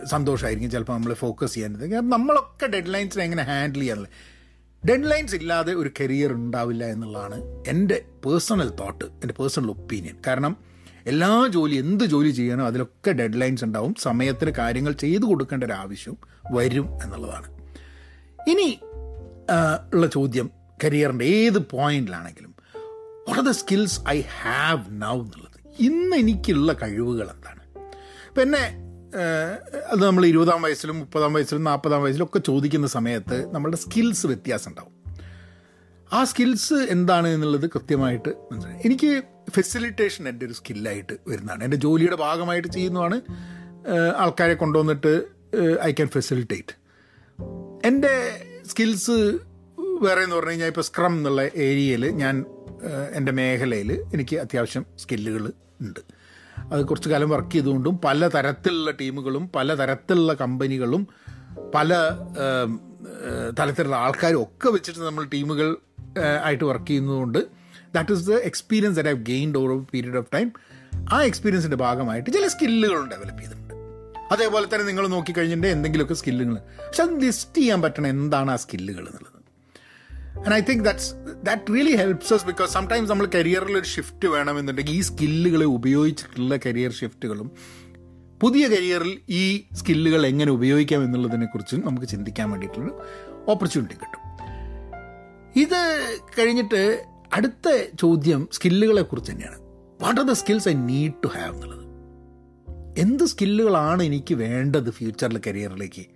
സന്തോഷമായിരിക്കും 0.06 0.70
ചിലപ്പോൾ 0.70 0.92
നമ്മൾ 0.92 1.12
ഫോക്കസ് 1.14 1.54
ചെയ്യാൻ. 1.54 1.72
നമ്മളൊക്കെ 2.10 2.66
ഡെഡ് 2.66 2.94
ലൈൻസിനെ 2.94 3.24
എങ്ങനെ 3.24 3.42
ഹാൻഡിൽ 3.42 3.80
ചെയ്യാനുള്ള 3.80 4.08
ഡെഡ് 4.88 5.10
ലൈൻസ് 5.10 5.34
ഇല്ലാതെ 5.34 5.72
ഒരു 5.74 5.90
കരിയർ 6.00 6.32
ഉണ്ടാവില്ല 6.32 6.84
എന്നുള്ളതാണ് 6.84 7.38
എന്റെ 7.68 8.04
പേഴ്സണൽ 8.26 8.68
തോട്ട് 8.80 9.04
എന്റെ 9.04 9.34
പേഴ്സണൽ 9.38 9.70
ഒപ്പീനിയൻ 9.70 10.16
കാരണം 10.26 10.56
എല്ലാ 11.06 11.30
ജോലി 11.46 11.76
എന്ത് 11.76 12.04
ജോലി 12.04 12.30
ചെയ്യാനോ 12.30 12.66
അതിലൊക്കെ 12.66 13.10
ഡെഡ് 13.10 13.40
ലൈൻസ് 13.40 13.64
ഉണ്ടാവും. 13.64 13.94
സമയത്തിന് 13.98 14.50
കാര്യങ്ങൾ 14.50 14.92
ചെയ്തു 14.92 15.24
കൊടുക്കേണ്ട 15.24 15.64
ഒരു 15.64 15.72
ആവശ്യം 15.72 16.16
വരും 16.52 16.88
എന്നുള്ളതാണ്. 17.02 17.48
ഇനി 18.50 18.68
ഉള്ള 19.94 20.06
ചോദ്യം 20.06 20.50
കരിയറിന്റെ 20.84 21.24
ഏത് 21.24 21.58
പോയിന്റിലാണെങ്കിലും 21.58 22.54
what 23.28 23.40
are 23.42 23.46
the 23.46 23.50
skills 23.50 24.00
I 24.08 24.18
have 24.42 24.84
now 25.02 25.14
എന്നുള്ളത്? 25.20 25.55
ഇന്ന് 25.80 26.16
എനിക്കുള്ള 26.16 26.72
കഴിവുകൾ 26.72 27.28
എന്താണ് 27.30 27.62
പിന്നെ 28.38 28.86
അത് 29.92 30.04
നമ്മൾ 30.04 30.26
ഇരുപതാം 30.26 30.62
വയസ്സിലും 30.62 30.98
മുപ്പതാം 30.98 31.32
വയസ്സിലും 31.32 31.64
നാൽപ്പതാം 31.64 32.02
വയസ്സിലും 32.02 32.24
ഒക്കെ 32.24 32.38
ചോദിക്കുന്ന 32.38 32.86
സമയത്ത് 32.86 33.54
നമ്മളുടെ 33.54 33.76
സ്കിൽസ് 33.76 34.26
വ്യത്യാസം 34.26 34.70
ഉണ്ടാവും 34.70 34.96
ആ 36.12 36.24
സ്കിൽസ് 36.24 36.74
എന്താണ് 36.74 37.28
എന്നുള്ളത് 37.28 37.70
കൃത്യമായിട്ട് 37.70 38.28
മനസ്സിലായി. 38.28 38.80
എനിക്ക് 38.84 39.22
ഫെസിലിറ്റേഷൻ 39.50 40.28
എന്റെ 40.28 40.46
ഒരു 40.46 40.52
സ്കില്ലായിട്ട് 40.52 41.12
വരുന്നതാണ്. 41.28 41.64
എന്റെ 41.64 41.76
ജോലിയുടെ 41.76 42.16
ഭാഗമായിട്ട് 42.16 42.68
ചെയ്യുന്നതാണ്. 42.68 43.20
ആൾക്കാരെ 44.16 44.54
കൊണ്ടുവന്നിട്ട് 44.54 45.22
ഐ 45.82 45.92
ക്യാൻ 45.92 46.08
ഫെസിലിറ്റേറ്റ് 46.08 46.74
എന്റെ 47.86 48.40
സ്കിൽസ് 48.66 49.38
വേറെ 50.02 50.20
എന്ന് 50.22 50.36
പറഞ്ഞു 50.36 50.50
കഴിഞ്ഞാൽ 50.50 50.66
ഇപ്പോൾ 50.66 50.80
സ്ക്രം 50.80 51.12
എന്നുള്ള 51.14 51.42
ഏരിയയിൽ 51.56 52.06
ഞാൻ 52.06 52.44
എന്റെ 53.12 53.32
മേഖലയിൽ 53.32 53.92
എനിക്ക് 53.92 54.36
അത്യാവശ്യം 54.36 54.86
സ്കില്ലുകൾ 54.98 55.52
ഉണ്ട്. 55.80 56.00
അത് 56.72 56.84
കുറച്ച് 56.84 57.08
കാലം 57.08 57.30
വർക്ക് 57.30 57.52
ചെയ്തുകൊണ്ടും 57.52 57.98
പല 58.04 58.28
തരത്തിലുള്ള 58.28 58.90
ടീമുകളും 58.90 59.50
പല 59.56 59.74
തരത്തിലുള്ള 59.74 60.32
കമ്പനികളും 60.34 61.06
പല 61.74 61.94
തലത്തിലുള്ള 63.58 63.96
ആൾക്കാരും 63.96 64.42
ഒക്കെ 64.42 64.68
വെച്ചിട്ട് 64.68 65.00
നമ്മൾ 65.00 65.24
ടീമുകൾ 65.24 65.76
ആയിട്ട് 66.42 66.64
വർക്ക് 66.64 66.86
ചെയ്യുന്നതുകൊണ്ട് 66.86 67.38
that 67.94 68.12
is 68.12 68.26
the 68.30 68.34
experience 68.50 68.96
that 68.98 69.08
have 69.08 69.24
gained 69.24 69.58
over 69.58 69.78
period 69.92 70.16
of 70.16 70.30
time 70.34 70.52
ആ 71.12 71.22
എക്സ്പീരിയൻസിന്റെ 71.22 71.76
ഭാഗമായിട്ട് 71.76 72.30
ചില 72.30 72.46
സ്കില്ലുകളും 72.46 73.08
ഡെവലപ്പ് 73.10 73.42
ചെയ്തിട്ടുണ്ട്. 73.42 73.74
അതേപോലെ 74.32 74.66
തന്നെ 74.66 74.86
നിങ്ങൾ 74.86 75.06
നോക്കിക്കഴിഞ്ഞിട്ടുണ്ടെങ്കിൽ 75.06 75.76
എന്തെങ്കിലുമൊക്കെ 75.76 76.14
സ്കില്ലുകൾ 76.14 76.54
പക്ഷെ 76.86 77.02
അത് 77.02 77.14
ലിസ്റ്റ് 77.22 77.58
ചെയ്യാൻ 77.58 77.82
പറ്റണം 77.82 78.08
എന്താണ് 78.08 78.50
ആ 78.50 78.56
സ്കില്ലുകൾ 78.56 79.04
എന്നുള്ളത്? 79.08 79.35
And 80.38 80.54
I 80.54 80.60
think 80.60 80.84
that's 80.84 81.14
that 81.42 81.74
really 81.74 81.96
helps 81.96 82.34
us 82.34 82.46
because 82.46 82.72
sometimes 82.72 83.10
നമ്മൾ 83.10 83.28
കരിയറിൽ 83.34 83.78
ഒരു 83.78 83.86
ഷിഫ്റ്റ് 83.86 84.28
വേണമെന്നുണ്ടെങ്കിൽ 84.28 84.92
ഈ 84.92 85.00
സ്കില്ലുകളെ 85.00 85.64
ഉപയോഗിച്ചിട്ടുള്ള 85.64 86.58
കരിയർ 86.66 86.92
ഷിഫ്റ്റുകളും 86.92 87.50
പുതിയ 88.42 88.68
കരിയറിൽ 88.68 89.20
ഈ 89.28 89.64
സ്കില്ലുകൾ 89.72 90.26
എങ്ങനെ 90.26 90.52
ഉപയോഗിക്കാം 90.52 91.04
എന്നുള്ളതിനെക്കുറിച്ചും 91.04 91.80
നമുക്ക് 91.86 92.06
ചിന്തിക്കാൻ 92.06 92.50
വേണ്ടിയിട്ടുള്ളൊരു 92.50 93.02
ഓപ്പർച്യൂണിറ്റി 93.48 93.94
കിട്ടും. 93.94 94.22
ഇത് 95.56 96.08
കഴിഞ്ഞിട്ട് 96.38 97.04
അടുത്ത 97.32 97.84
ചോദ്യം 98.00 98.48
സ്കില്ലുകളെ 98.52 99.02
കുറിച്ച് 99.02 99.32
തന്നെയാണ്. 99.32 99.58
What 100.02 100.20
are 100.20 100.26
the 100.26 100.32
skills 100.32 100.68
I 100.68 100.72
need 100.72 101.12
to 101.24 101.26
have 101.26 101.54
എന്നുള്ളത്. 101.54 101.86
എന്ത് 102.98 103.24
സ്കില്ലുകളാണ് 103.24 104.02
എനിക്ക് 104.02 104.34
വേണ്ടത് 104.34 104.90
ഫ്യൂച്ചറിൽ 104.90 105.40
കരിയറിലേക്ക് 105.46 106.15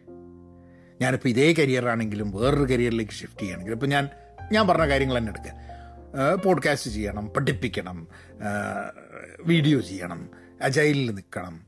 ഞാനിപ്പോൾ 1.00 1.28
ഇതേ 1.28 1.52
കരിയറാണെങ്കിലും 1.52 2.30
വേറൊരു 2.30 2.72
കരിയറിലേക്ക് 2.72 3.12
ഷിഫ്റ്റ് 3.12 3.40
ചെയ്യണമെങ്കിൽ 3.40 3.72
ഇപ്പോൾ 3.72 3.86
ഞാൻ 3.86 4.08
ഞാൻ 4.52 4.68
പറഞ്ഞ 4.68 4.88
കാര്യങ്ങൾ 4.88 5.18
തന്നെ 5.18 5.32
എടുക്കുക 5.32 6.34
പോഡ്കാസ്റ്റ് 6.44 6.90
ചെയ്യണം 6.90 7.28
പഠിപ്പിക്കണം 7.28 8.08
വീഡിയോ 9.44 9.80
ചെയ്യണം 9.80 10.30
അജൈലിൽ 10.62 11.10
നിൽക്കണം 11.10 11.66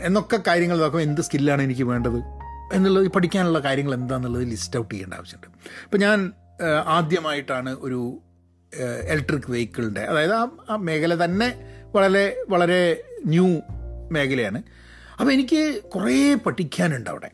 എന്നൊക്കെ 0.00 0.40
കാര്യങ്ങൾ 0.46 0.78
നോക്കുമ്പോൾ 0.78 1.02
എന്ത് 1.02 1.20
സ്കില്ലാണ് 1.20 1.62
എനിക്ക് 1.62 1.82
വേണ്ടത്? 1.82 2.18
എന്നുള്ളത് 2.72 3.08
പഠിക്കാനുള്ള 3.08 3.58
കാര്യങ്ങൾ 3.58 3.94
എന്താണെന്നുള്ളത് 3.94 4.44
ലിസ്റ്റ് 4.44 4.78
ഔട്ട് 4.78 4.94
ചെയ്യേണ്ട 4.94 5.14
ആവശ്യമുണ്ട്. 5.14 5.46
ഇപ്പോൾ 5.84 5.96
ഞാൻ 5.96 6.32
ആദ്യമായിട്ടാണ് 6.86 7.76
ഒരു 7.80 8.20
ഇലക്ട്രിക് 9.10 9.50
വെഹിക്കിളിന്റെ 9.50 10.00
അതായത് 10.00 10.32
ആ 10.32 10.50
ആ 10.70 10.76
മേഖല 10.76 11.24
തന്നെ 11.24 11.48
വളരെ 11.94 12.44
വളരെ 12.48 13.04
ന്യൂ 13.26 13.60
മേഖലയാണ്. 14.12 14.62
അപ്പോൾ 15.20 15.32
എനിക്ക് 15.32 15.82
കുറേ 15.82 16.34
പഠിക്കാനുണ്ട് 16.34 17.10
അവിടെ. 17.10 17.30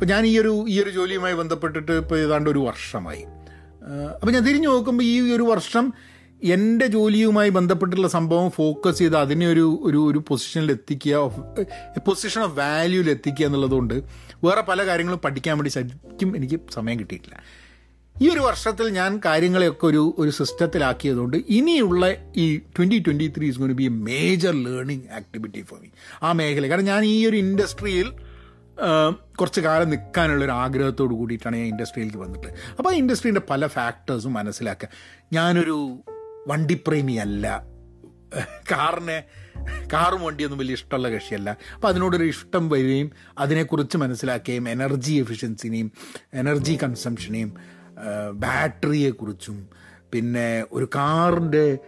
ഇപ്പോൾ 0.00 0.10
ഞാൻ 0.12 0.26
ഈ 0.26 0.38
ഒരു 0.38 0.64
ഈ 0.68 0.82
ഒരു 0.82 0.90
ജോലിയുമായി 0.90 1.34
ബന്ധപ്പെട്ടിട്ട് 1.34 1.92
ഇപ്പോൾ 1.92 2.18
ഏതാണ്ട് 2.18 2.50
ഒരു 2.50 2.58
വർഷമായി. 2.58 3.22
അപ്പോൾ 4.20 4.30
ഞാൻ 4.30 4.44
തിരിഞ്ഞു 4.46 4.68
നോക്കുമ്പോൾ 4.68 5.02
ഈ 5.04 5.32
ഒരു 5.32 5.42
വർഷം 5.42 5.92
എന്റെ 6.42 6.86
ജോലിയുമായി 6.86 7.50
ബന്ധപ്പെട്ടിട്ടുള്ള 7.50 8.08
സംഭവം 8.08 8.50
ഫോക്കസ് 8.50 8.98
ചെയ്ത് 8.98 9.16
അതിനെ 9.16 9.48
ഒരു 9.48 9.80
ഒരു 9.82 9.98
ഒരു 9.98 10.18
പൊസിഷനിൽ 10.28 10.70
എത്തിക്കുക 10.70 12.00
പൊസിഷൻ 12.06 12.42
ഓഫ് 12.42 12.58
വാല്യൂവിൽ 12.58 13.10
എത്തിക്കുക 13.10 13.46
എന്നുള്ളതുകൊണ്ട് 13.46 13.94
വേറെ 14.44 14.60
പല 14.60 14.86
കാര്യങ്ങളും 14.86 15.18
പഠിക്കാൻ 15.18 15.58
വേണ്ടി 15.58 15.70
ശരിക്കും 15.70 16.36
എനിക്ക് 16.36 16.60
സമയം 16.74 16.98
കിട്ടിയിട്ടില്ല. 16.98 17.36
ഈ 18.22 18.28
ഒരു 18.28 18.40
വർഷത്തിൽ 18.40 18.88
ഞാൻ 18.88 19.20
കാര്യങ്ങളെയൊക്കെ 19.24 19.86
ഒരു 19.86 20.14
ഒരു 20.18 20.30
സിസ്റ്റത്തിലാക്കിയതുകൊണ്ട് 20.30 21.36
ഇനിയുള്ള 21.48 22.16
ഈ 22.36 22.56
twenty 22.56 22.98
twenty 22.98 23.32
three 23.36 23.48
is 23.48 23.58
gonna 23.58 23.72
be 23.72 23.84
a 23.84 23.88
major 23.88 24.54
learning 24.64 25.04
activity 25.12 25.60
for 25.60 25.80
me 25.80 25.88
ആ 26.22 26.32
മേഖല. 26.32 26.68
കാരണം 26.68 26.84
ഞാൻ 26.84 27.04
ഈ 27.04 27.26
ഒരു 27.26 27.36
ഇൻഡസ്ട്രിയിൽ 27.36 28.12
കുറച്ച് 29.36 29.60
കാലം 29.60 29.90
നിൽക്കാനുള്ള 29.90 30.44
ഒരു 30.44 30.50
ആഗ്രഹത്തോട് 30.50 31.14
കൂടിയിട്ടാണ് 31.14 31.56
ഞാൻ 31.56 31.66
ഇൻഡസ്ട്രിയിലേക്ക് 31.66 32.18
വന്നിട്ട് 32.18 32.46
അപ്പോൾ 32.78 32.90
ആ 32.90 32.96
ഇൻഡസ്ട്രീന്റെ 32.96 33.42
പല 33.50 33.66
ഫാക്ടേഴ്സും 33.66 34.32
മനസ്സിലാക്കുക. 34.32 34.88
ഞാനൊരു 35.32 35.98
വണ്ടി 36.46 37.18
അല്ല 37.18 37.62
കാറിനെ 38.70 39.24
കാറും 39.92 40.22
വണ്ടിയൊന്നും 40.22 40.58
വലിയ 40.58 40.74
ഇഷ്ടമുള്ള 40.74 41.08
കക്ഷിയല്ല. 41.08 41.56
അപ്പം 41.74 41.88
അതിനോടൊരു 41.88 42.24
ഇഷ്ടം 42.24 42.68
വരികയും 42.68 43.10
അതിനെക്കുറിച്ച് 43.38 43.96
മനസ്സിലാക്കുകയും 43.96 44.68
എനർജി 44.68 45.12
എഫിഷ്യൻസിനെയും 45.12 45.92
എനർജി 46.34 46.78
കൺസംഷനെയും 46.82 47.54
ബാറ്ററിയെക്കുറിച്ചും 48.32 49.68
പിന്നെ 50.12 50.64
ഒരു 50.72 50.84
കാറിന്റെ 50.84 51.78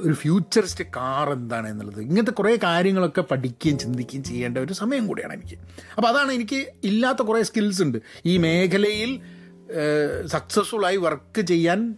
ഒരു 0.00 0.12
ഫ്യൂച്ചറിസ്റ്റ് 0.12 0.84
കാർ 0.84 1.32
എന്താണ് 1.32 1.68
എന്നുള്ളത്. 1.68 2.00
ഇങ്ങനത്തെ 2.00 2.30
കുറേ 2.30 2.58
കാര്യങ്ങളൊക്കെ 2.62 3.20
പഠിക്കുകയും 3.20 3.78
ചിന്തിക്കുകയും 3.78 4.24
ചെയ്യേണ്ട 4.24 4.58
ഒരു 4.58 4.72
സമയം 4.72 5.06
കൂടിയാണ് 5.06 5.32
എനിക്ക്. 5.32 5.56
അപ്പോൾ 5.96 6.08
അതാണ് 6.08 6.32
എനിക്ക് 6.32 6.66
ഇല്ലാത്ത 6.84 7.22
കുറേ 7.22 7.42
സ്കിൽസ് 7.42 7.82
ഉണ്ട്. 7.82 7.98
ഈ 8.26 8.36
മേഖലയിൽ 8.36 9.20
സക്സസ്ഫുള്ളായി 10.26 10.96
വർക്ക് 10.96 11.40
ചെയ്യാൻ 11.40 11.94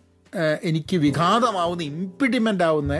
എനിക്ക് 0.62 0.96
വിഘാതമാവുന്ന 0.96 1.82
ഇമ്പിഡിമെന്റ് 1.82 2.64
ആവുന്ന 2.64 2.94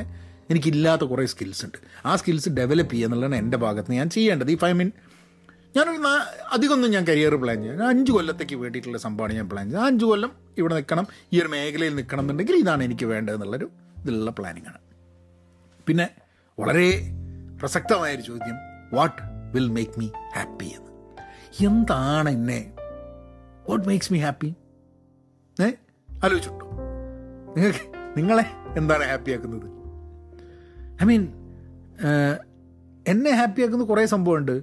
എനിക്കില്ലാത്ത 0.51 1.05
കുറേ 1.05 1.27
സ്കിൽസ് 1.27 1.65
ഉണ്ട്. 1.65 1.79
ആ 2.07 2.17
സ്കിൽസ് 2.17 2.49
ഡെവലപ്പ് 2.49 2.93
ചെയ്യുക 2.93 3.09
എന്നുള്ളതാണ് 3.09 3.37
എന്റെ 3.37 3.57
ഭാഗത്ത് 3.57 3.93
ഞാൻ 3.93 4.11
ചെയ്യേണ്ടത്. 4.11 4.51
ഈ 4.51 4.57
ഫൈവ് 4.57 4.75
മിൻ 4.75 4.93
ഞാനൊരു 5.77 6.03
അധികമൊന്നും 6.53 6.91
ഞാൻ 6.91 7.05
കരിയർ 7.05 7.35
പ്ലാൻ 7.35 7.57
ചെയ്യാം 7.57 7.79
ഞാൻ 7.79 7.89
അഞ്ച് 7.89 8.13
കൊല്ലത്തേക്ക് 8.13 8.55
വേണ്ടിയിട്ടുള്ള 8.55 8.99
സംഭവമാണ് 8.99 9.33
ഞാൻ 9.33 9.49
പ്ലാൻ 9.49 9.65
ചെയ്യുന്നത്. 9.65 9.93
അഞ്ച് 9.93 10.05
കൊല്ലം 10.05 10.33
ഇവിടെ 10.59 10.75
നിൽക്കണം 10.75 11.07
ഈ 11.33 11.41
ഒരു 11.41 11.49
മേഖലയിൽ 11.49 11.95
നിൽക്കണം 11.95 12.21
എന്നുണ്ടെങ്കിൽ 12.21 12.57
ഇതാണ് 12.57 12.85
എനിക്ക് 12.85 13.07
വേണ്ടതെന്നുള്ളൊരു 13.07 13.71
ഇതിലുള്ള 14.01 14.31
പ്ലാനിങ്ങാണ് 14.31 14.86
പിന്നെ 15.87 16.11
വളരെ 16.61 17.01
പ്രസക്തമായൊരു 17.61 18.21
ചോദ്യം. 18.21 18.57
What 18.93 19.23
will 19.55 19.69
make 19.69 20.01
me 20.01 20.09
happy 20.37 20.65
എന്ന്. 20.65 20.93
എന്താണ് 21.67 22.31
എന്നെ 22.31 22.73
വാട്ട് 23.69 23.89
മേക്സ് 23.89 24.13
മീ 24.13 24.19
ഹാപ്പി 24.19 24.55
ഏ? 25.63 25.71
ആലോചിച്ചിട്ടുണ്ടോ? 26.25 26.67
നിങ്ങൾക്ക് 27.57 28.19
നിങ്ങളെ 28.19 28.45
എന്താണ് 28.77 29.05
ഹാപ്പിയാക്കുന്നത് 29.05 29.67
ഐ 31.03 31.07
മീൻ 31.07 31.29
എന്നെ 33.09 33.31
ഹാപ്പിയാക്കുന്ന 33.31 33.85
കുറേ 33.85 34.07
സംഭവമുണ്ട്. 34.07 34.63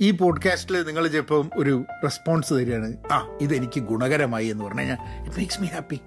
ഈ 0.00 0.10
പോഡ്കാസ്റ്റിൽ 0.10 0.86
നിങ്ങൾ 0.86 1.08
ചിലപ്പം 1.08 1.50
ഒരു 1.56 1.84
റെസ്പോൺസ് 2.04 2.54
തരികയാണ്. 2.54 2.96
ആ 3.12 3.38
ഇതെനിക്ക് 3.40 3.80
ഗുണകരമായി 3.80 4.46
എന്ന് 4.46 4.64
പറഞ്ഞു 4.64 4.80
കഴിഞ്ഞാൽ 4.80 5.26
ഇറ്റ് 5.26 5.38
മേക്സ് 5.38 5.60
മീ 5.60 5.68
ഹാപ്പി 5.68 6.00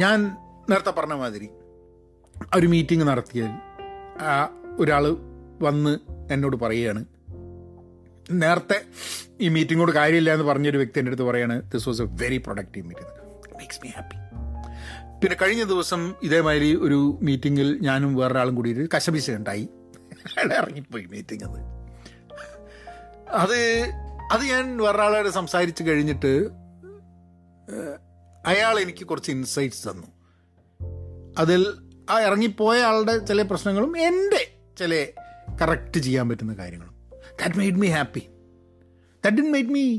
ഞാൻ 0.00 0.36
നേരത്തെ 0.70 0.90
പറഞ്ഞ 0.90 1.12
മാതിരി 1.12 1.48
ഒരു 2.56 2.66
മീറ്റിംഗ് 2.66 3.04
നടത്തിയാൽ 3.04 3.52
ഒരാൾ 4.80 5.16
വന്ന് 5.62 5.98
എന്നോട് 6.32 6.56
പറയുകയാണ്. 6.56 7.04
നേരത്തെ 8.30 8.82
ഈ 9.40 9.48
മീറ്റിങ്ങോട് 9.48 9.92
കാര്യമില്ല 9.92 10.32
എന്ന് 10.32 10.44
പറഞ്ഞൊരു 10.44 10.76
വ്യക്തി 10.76 10.98
എന്റെ 10.98 11.08
അടുത്ത് 11.08 11.22
പറയാണ് 11.22 11.62
this 11.72 11.88
was 11.88 12.02
a 12.02 12.04
very 12.04 12.36
productive 12.36 12.86
meeting 12.86 13.10
makes 13.58 13.80
me 13.84 13.90
happy 13.90 14.16
പിന്നെ 15.20 15.36
കഴിഞ്ഞ 15.42 15.64
ദിവസം 15.64 16.14
ഇതേമാതിരി 16.22 16.76
ഒരു 16.76 17.18
മീറ്റിങ്ങിൽ 17.22 17.78
ഞാനും 17.80 18.14
വേറൊരാളും 18.14 18.54
കൂടി 18.54 18.72
ഒരു 18.72 18.88
കശപിശ 18.96 19.30
ഉണ്ടായി. 19.30 19.68
ഇറങ്ങിപ്പോയി 20.52 21.04
മീറ്റിംഗ് 21.04 21.44
അത്. 21.44 21.60
അത് 23.30 23.90
അത് 24.32 24.40
ഞാൻ 24.40 24.76
വേറൊരാളോട് 24.76 25.28
സംസാരിച്ച് 25.28 25.82
കഴിഞ്ഞിട്ട് 25.82 26.48
അയാൾ 28.46 28.78
എനിക്ക് 28.78 29.04
കുറച്ച് 29.06 29.30
ഇൻസൈറ്റ്സ് 29.30 29.88
തന്നു. 29.88 30.06
അതിൽ 31.38 31.87
ആ 32.10 32.20
ഇറങ്ങിപ്പോയ 32.20 32.82
ആളുടെ 32.82 33.18
ചില 33.18 33.42
പ്രശ്നങ്ങളും 33.42 33.98
എന്റെ 33.98 34.42
ചില 34.78 35.06
കറക്റ്റ് 35.60 36.00
ചെയ്യാൻ 36.00 36.28
പറ്റുന്ന 36.28 36.52
കാര്യങ്ങളും. 36.54 36.94
That 37.40 37.56
made 37.56 37.76
me 37.76 37.88
happy 37.88 38.20
that 39.24 39.36
didn't 39.36 39.52
made 39.52 39.68
me 39.68 39.98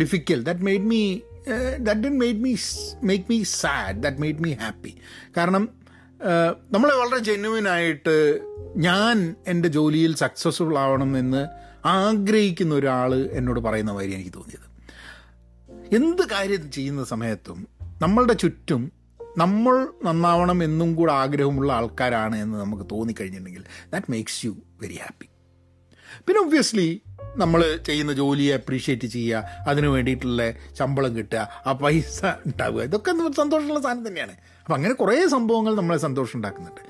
difficult 0.00 0.42
that 0.42 0.60
made 0.60 0.82
me 0.82 1.20
that 1.78 2.00
didn't 2.00 2.18
made 2.18 2.40
me 2.40 2.56
make 3.04 3.24
me 3.30 3.42
sad 3.42 4.02
that 4.02 4.18
made 4.18 4.38
me 4.38 4.52
happy 4.52 4.92
കാരണം 5.36 5.68
നമ്മളെ 6.72 6.94
വളരെ 6.94 7.18
ജെന്യുവിനായിട്ട് 7.18 8.16
ഞാൻ 8.76 9.34
എന്റെ 9.46 9.68
ജോലിയിൽ 9.68 10.16
സക്സസ്ഫുൾ 10.16 10.78
ആവണം 10.78 11.18
എന്ന് 11.18 11.42
ആഗ്രഹിക്കുന്ന 11.88 12.74
ഒരാൾ 12.74 13.30
എന്നോട് 13.32 13.60
പറയുന്ന 13.60 13.92
മാതിരി 13.92 14.12
എനിക്ക് 14.12 14.30
തോന്നിയത്. 14.30 14.66
എന്ത് 15.92 16.22
കാര്യം 16.28 16.70
ചെയ്യുന്ന 16.70 17.04
സമയത്തും 17.04 17.68
നമ്മളുടെ 18.02 18.32
ചുറ്റും 18.32 18.92
നമ്മൾ 19.36 19.88
നന്നാവണം 20.04 20.64
എന്നും 20.64 20.94
കൂടെ 20.94 21.12
ആഗ്രഹമുള്ള 21.12 21.72
ആൾക്കാരാണ് 21.72 22.36
എന്ന് 22.36 22.58
നമുക്ക് 22.58 22.82
തോന്നിക്കഴിഞ്ഞിട്ടുണ്ടെങ്കിൽ 22.92 23.64
that 23.92 24.10
makes 24.10 24.46
you 24.46 24.50
very 24.82 24.94
happy 24.94 25.26
പിന്നെ 26.26 26.42
ഒബ്വിയസ്ലി 26.42 27.00
നമ്മൾ 27.36 27.80
ചെയ്യുന്ന 27.86 28.12
ജോലിയെ 28.12 28.54
അപ്രീഷിയേറ്റ് 28.54 29.06
ചെയ്യുക 29.06 29.44
അതിന് 29.68 29.86
വേണ്ടിയിട്ടുള്ള 29.86 30.52
ശമ്പളം 30.78 31.16
കിട്ടുക 31.16 31.48
ആ 31.66 31.72
പൈസ 31.72 32.24
ഉണ്ടാവുക. 32.46 32.82
ഇതൊക്കെ 32.82 33.32
സന്തോഷമുള്ള 33.36 33.80
സാധനം 33.80 34.08
തന്നെയാണ്. 34.08 34.32
അപ്പം 34.32 34.74
അങ്ങനെ 34.74 34.94
കുറേ 34.94 35.28
സംഭവങ്ങൾ 35.28 35.76
നമ്മളെ 35.76 35.98
സന്തോഷം 35.98 36.36
ഉണ്ടാക്കുന്നുണ്ട്. 36.36 36.80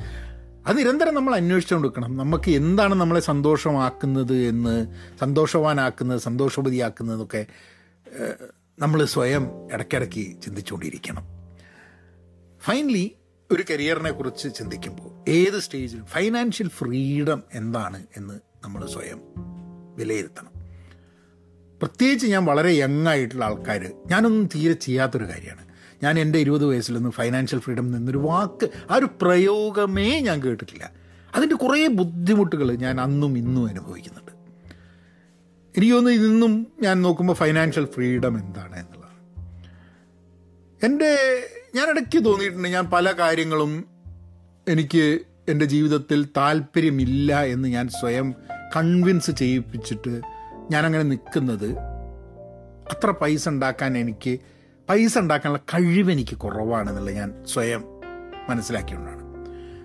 അത് 0.66 0.78
നിരന്തരം 0.78 1.14
നമ്മൾ 1.14 1.34
അന്വേഷിച്ചുകൊണ്ട് 1.34 1.88
വെക്കണം 1.88 2.16
നമുക്ക് 2.16 2.50
എന്താണ് 2.50 2.94
നമ്മളെ 2.94 3.20
സന്തോഷമാക്കുന്നത് 3.20 4.36
എന്ന് 4.36 4.86
സന്തോഷവാനാക്കുന്നത് 5.20 6.20
സന്തോഷവതിയാക്കുന്നതൊക്കെ 6.20 7.46
നമ്മൾ 8.78 9.04
സ്വയം 9.04 9.72
ഇടയ്ക്കിടയ്ക്ക് 9.72 10.42
ചിന്തിച്ചുകൊണ്ടിരിക്കണം. 10.42 11.35
ഫൈനലി 12.66 13.14
ഒരു 13.52 13.64
കരിയറിനെ 13.70 14.10
കുറിച്ച് 14.10 14.48
ചിന്തിക്കുമ്പോൾ 14.54 15.30
ഏത് 15.30 15.58
സ്റ്റേജിലും 15.58 16.06
ഫൈനാൻഷ്യൽ 16.06 16.68
ഫ്രീഡം 16.68 17.42
എന്താണ് 17.54 18.06
എന്ന് 18.16 18.40
നമ്മൾ 18.64 18.86
സ്വയം 18.86 19.20
വിലയിരുത്തണം. 19.96 20.50
പ്രത്യേകിച്ച് 21.78 22.26
ഞാൻ 22.26 22.44
വളരെ 22.44 22.72
യങ് 22.72 23.06
ആയിട്ടുള്ള 23.06 23.44
ആൾക്കാർ 23.44 23.92
ഞാനൊന്നും 24.06 24.48
തീരെ 24.54 24.72
ചെയ്യാത്തൊരു 24.72 25.24
കാര്യമാണ്. 25.24 25.68
ഞാൻ 26.02 26.18
എന്റെ 26.18 26.38
ഇരുപത് 26.38 26.66
നിന്ന് 26.96 27.10
ഫൈനാൻഷ്യൽ 27.10 27.60
ഫ്രീഡം 27.60 27.96
എന്നൊരു 27.96 28.18
വാക്ക് 28.18 28.70
ആ 28.90 28.94
ഒരു 28.94 29.08
പ്രയോഗമേ 29.22 30.20
ഞാൻ 30.20 30.42
കേട്ടിട്ടില്ല. 30.42 30.92
അതിന്റെ 31.34 31.56
കുറേ 31.56 31.86
ബുദ്ധിമുട്ടുകൾ 31.86 32.76
ഞാൻ 32.76 33.00
അന്നും 33.00 33.38
ഇന്നും 33.38 33.66
അനുഭവിക്കുന്നുണ്ട്. 33.66 34.32
എനിക്ക് 35.78 35.94
ഇന്നും 36.10 36.66
ഞാൻ 36.80 37.02
നോക്കുമ്പോൾ 37.02 37.34
ഫൈനാൻഷ്യൽ 37.34 37.84
ഫ്രീഡം 37.84 38.38
എന്താണ് 38.38 38.76
എന്നുള്ളതാണ്. 38.78 39.06
എന്റെ 40.84 41.42
ഞാൻ 41.76 41.90
ഇടയ്ക്ക് 41.90 42.24
തോന്നിയിട്ടുണ്ട് 42.24 42.68
ഞാൻ 42.68 42.90
പല 42.90 43.12
കാര്യങ്ങളും 43.12 43.72
എനിക്ക് 44.68 45.18
എന്റെ 45.48 45.66
ജീവിതത്തിൽ 45.66 46.28
താല്പര്യമില്ല 46.36 47.44
എന്ന് 47.44 47.68
ഞാൻ 47.68 47.88
സ്വയം 47.88 48.34
കൺവിൻസ് 48.76 49.30
ചെയ്യിപ്പിച്ചിട്ട് 49.30 50.20
ഞാനങ്ങനെ 50.70 51.02
നിൽക്കുന്നത്. 51.02 51.68
അത്ര 52.90 53.10
പൈസ 53.10 53.48
ഉണ്ടാക്കാൻ 53.48 53.98
എനിക്ക് 53.98 54.32
പൈസ 54.88 55.18
ഉണ്ടാക്കാനുള്ള 55.18 55.60
കഴിവ് 55.74 56.12
എനിക്ക് 56.12 56.36
കുറവാണെന്നുള്ള 56.36 57.10
ഞാൻ 57.10 57.44
സ്വയം 57.44 57.84
മനസ്സിലാക്കിയുകൊണ്ടാണ് 58.48 59.22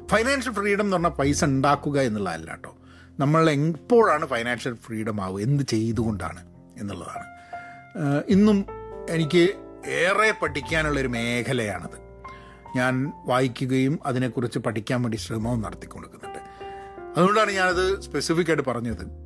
ഫൈനാൻഷ്യൽ 0.08 0.54
ഫ്രീഡം 0.54 0.86
എന്ന് 0.86 0.96
പറഞ്ഞാൽ 0.96 1.10
പൈസ 1.10 1.46
ഉണ്ടാക്കുക 1.46 1.98
എന്നുള്ളതല്ല 2.02 2.52
കേട്ടോ. 2.52 2.72
നമ്മൾ 3.20 3.50
എപ്പോഴാണ് 3.50 4.26
ഫൈനാൻഷ്യൽ 4.26 4.74
ഫ്രീഡം 4.74 5.24
ആവുക 5.24 5.42
എന്ത് 5.42 5.64
ചെയ്തുകൊണ്ടാണ് 5.64 6.42
എന്നുള്ളതാണ്. 6.80 7.26
ഇന്നും 8.30 8.66
എനിക്ക് 9.10 9.44
ഏറെ 9.86 10.34
പഠിക്കാനുള്ളൊരു 10.42 11.08
മേഖലയാണത്. 11.08 12.12
ഞാൻ 12.76 13.12
വായിക്കുകയും 13.26 14.00
അതിനെക്കുറിച്ച് 14.06 14.60
പഠിക്കാൻ 14.60 15.02
വേണ്ടി 15.02 15.18
ശ്രമവും 15.18 15.62
നടത്തിക്കൊടുക്കുന്നുണ്ട് 15.62 16.40
അതുകൊണ്ടാണ് 17.18 17.52
ഞാനത് 17.52 18.02
സ്പെസിഫിക് 18.02 18.48
ആയിട്ട് 18.48 18.70
പറഞ്ഞത്. 18.70 19.22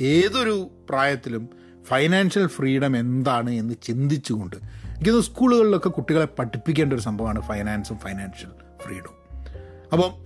ഏതൊരു 0.00 0.70
പ്രായത്തിലും 0.88 1.48
ഫൈനാൻഷ്യൽ 1.82 2.46
ഫ്രീഡം 2.46 2.96
എന്താണ് 2.96 3.50
എന്ന് 3.50 3.74
ചിന്തിച്ചുകൊണ്ട് 3.82 4.56
എനിക്കത് 4.56 5.20
സ്കൂളുകളിലൊക്കെ 5.20 5.88
കുട്ടികളെ 5.88 6.24
പഠിപ്പിക്കേണ്ട 6.24 6.92
ഒരു 6.92 7.00
സംഭവമാണ് 7.00 7.40
ഫൈനാൻസും 7.40 7.98
ഫൈനാൻഷ്യൽ 7.98 8.50
ഫ്രീഡവും 8.82 9.24
അപ്പം 9.92 10.24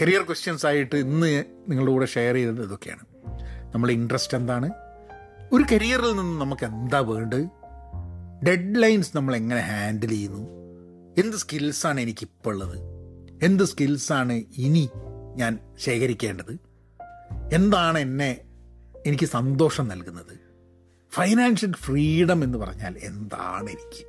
കരിയർ 0.00 0.22
ക്വസ്റ്റ്യൻസ് 0.22 0.66
ആയിട്ട് 0.66 0.96
ഇന്ന് 0.96 1.44
നിങ്ങളുടെ 1.68 1.92
കൂടെ 1.92 2.06
ഷെയർ 2.06 2.34
ചെയ്തത് 2.34 2.62
ഇതൊക്കെയാണ്. 2.62 3.00
നമ്മളെ 3.74 3.92
ഇൻട്രസ്റ്റ് 3.92 4.36
എന്താണ്? 4.36 4.70
ഒരു 5.52 5.64
കരിയറിൽ 5.72 6.16
നിന്ന് 6.16 6.40
നമുക്ക് 6.40 6.66
എന്താ 6.66 6.98
വേണ്ടത്? 6.98 7.61
ഡെഡ് 8.46 8.82
ലൈൻസ് 8.82 9.16
നമ്മൾ 9.16 9.36
എങ്ങനെ 9.36 9.60
ഹാൻഡിൽ 9.60 10.08
ചെയ്യുന്നു? 10.08 10.38
എന്ത് 11.18 11.36
സ്കിൽസാണ് 11.36 12.00
എനിക്കിപ്പോൾ 12.00 12.50
ഉള്ളത് 12.50 12.78
എന്ത് 13.42 13.64
സ്കിൽസാണ് 13.64 14.32
ഇനി 14.56 14.90
ഞാൻ 15.36 15.58
ശേഖരിക്കേണ്ടത്? 15.78 16.58
എന്താണ് 17.52 17.98
എന്നെ 17.98 18.40
എനിക്ക് 19.06 19.24
സന്തോഷം 19.24 19.88
നൽകുന്നത്? 19.88 20.38
ഫൈനാൻഷ്യൽ 21.12 21.72
ഫ്രീഡം 21.72 22.44
എന്ന് 22.44 22.58
പറഞ്ഞാൽ 22.58 22.98
എന്താണ് 22.98 23.70
എനിക്ക്? 23.70 24.06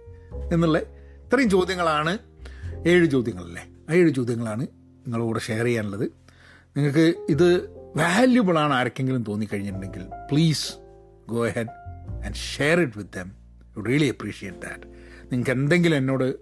എന്നുള്ള 0.53 0.77
ഇത്രയും 0.77 1.49
ചോദ്യങ്ങളാണ്. 1.49 2.17
ഏഴ് 2.87 3.05
ചോദ്യങ്ങളല്ലേ? 3.05 3.67
ആ 3.89 3.93
ഏഴ് 3.93 4.13
ചോദ്യങ്ങളാണ് 4.13 4.61
നിങ്ങളോട് 4.61 5.39
ഷെയർ 5.39 5.63
ചെയ്യാനുള്ളത്. 5.63 6.03
നിങ്ങൾക്ക് 6.77 7.15
ഇത് 7.29 7.67
വാല്യുബിളാണ് 7.95 8.73
ആർക്കെങ്കിലും 8.73 9.23
തോന്നിക്കഴിഞ്ഞിട്ടുണ്ടെങ്കിൽ 9.23 10.03
please 10.31 10.73
go 11.29 11.47
ahead 11.47 11.67
and 12.25 12.35
share 12.35 12.79
it 12.79 12.97
with 12.97 13.17
them 13.17 13.42
really 13.81 14.07
appreciate 14.07 14.57
that 14.57 14.83
നിങ്ങൾക്ക് 15.31 15.51
എന്തെങ്കിലും 15.51 15.97
എന്നോട് 15.97 16.35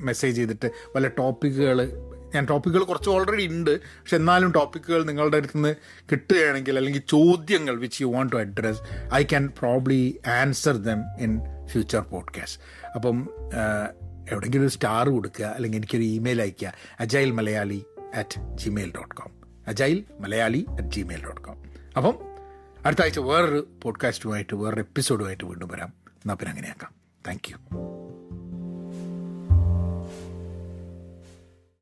മെസ്സേജ് 0.00 0.36
ചെയ്തിട്ട് 0.36 0.70
വല്ല 0.96 1.08
ടോപ്പിക്കുകൾ 1.08 1.92
ഞാൻ 2.34 2.44
ടോപ്പിക്കുകൾ 2.44 2.84
കുറച്ച് 2.84 3.10
ഓൾറെഡി 3.10 3.46
ഉണ്ട്. 3.46 3.80
പക്ഷെ 3.80 4.16
എന്നാലും 4.16 4.52
ടോപ്പിക്കുകൾ 4.52 5.04
നിങ്ങളുടെ 5.04 5.36
അടുത്ത് 5.36 5.56
നിന്ന് 5.56 5.74
കിട്ടുകയാണെങ്കിൽ 6.12 6.76
അല്ലെങ്കിൽ 6.76 7.02
ചോദ്യങ്ങൾ 7.08 7.76
which 7.76 8.02
you 8.02 8.06
want 8.06 8.32
to 8.32 8.36
address 8.36 8.78
I 9.14 9.22
can 9.22 9.48
probably 9.48 10.20
answer 10.26 10.76
them 10.76 11.02
in 11.20 11.40
future 11.66 12.00
podcast 12.00 12.90
അപ്പം 12.94 13.28
എവിടെയെങ്കിലും 14.30 14.62
ഒരു 14.62 14.70
സ്റ്റാർ 14.70 15.08
കൊടുക്കുക 15.08 15.44
അല്ലെങ്കിൽ 15.44 15.78
എനിക്കൊരു 15.78 16.02
ഇമെയിൽ 16.02 16.42
അയയ്ക്കുക 16.42 16.72
agile 17.00 17.30
Malayali 17.30 17.84
at 18.14 18.64
Gmail 18.64 18.92
dot 18.96 19.14
com 19.14 19.30
agile 19.66 20.04
Malayali 20.20 20.66
at 20.68 20.88
Gmail 20.88 21.24
dot 21.24 21.40
com 21.40 21.56
അപ്പം 21.96 22.14
അടുത്ത 22.86 23.02
ആഴ്ച 23.02 23.18
വേറൊരു 23.18 23.68
പോഡ്കാസ്റ്റുമായിട്ട് 23.82 24.54
വേറൊരു 24.54 24.80
എപ്പിസോഡുമായിട്ട് 24.80 25.44
വീണ്ടും 25.44 25.68
വരാം. 25.68 26.03
എന്നാൽ 26.24 26.34
പിന്നെ 26.34 26.50
അങ്ങനെയാക്കാം. 26.50 26.92
താങ്ക് 27.26 27.48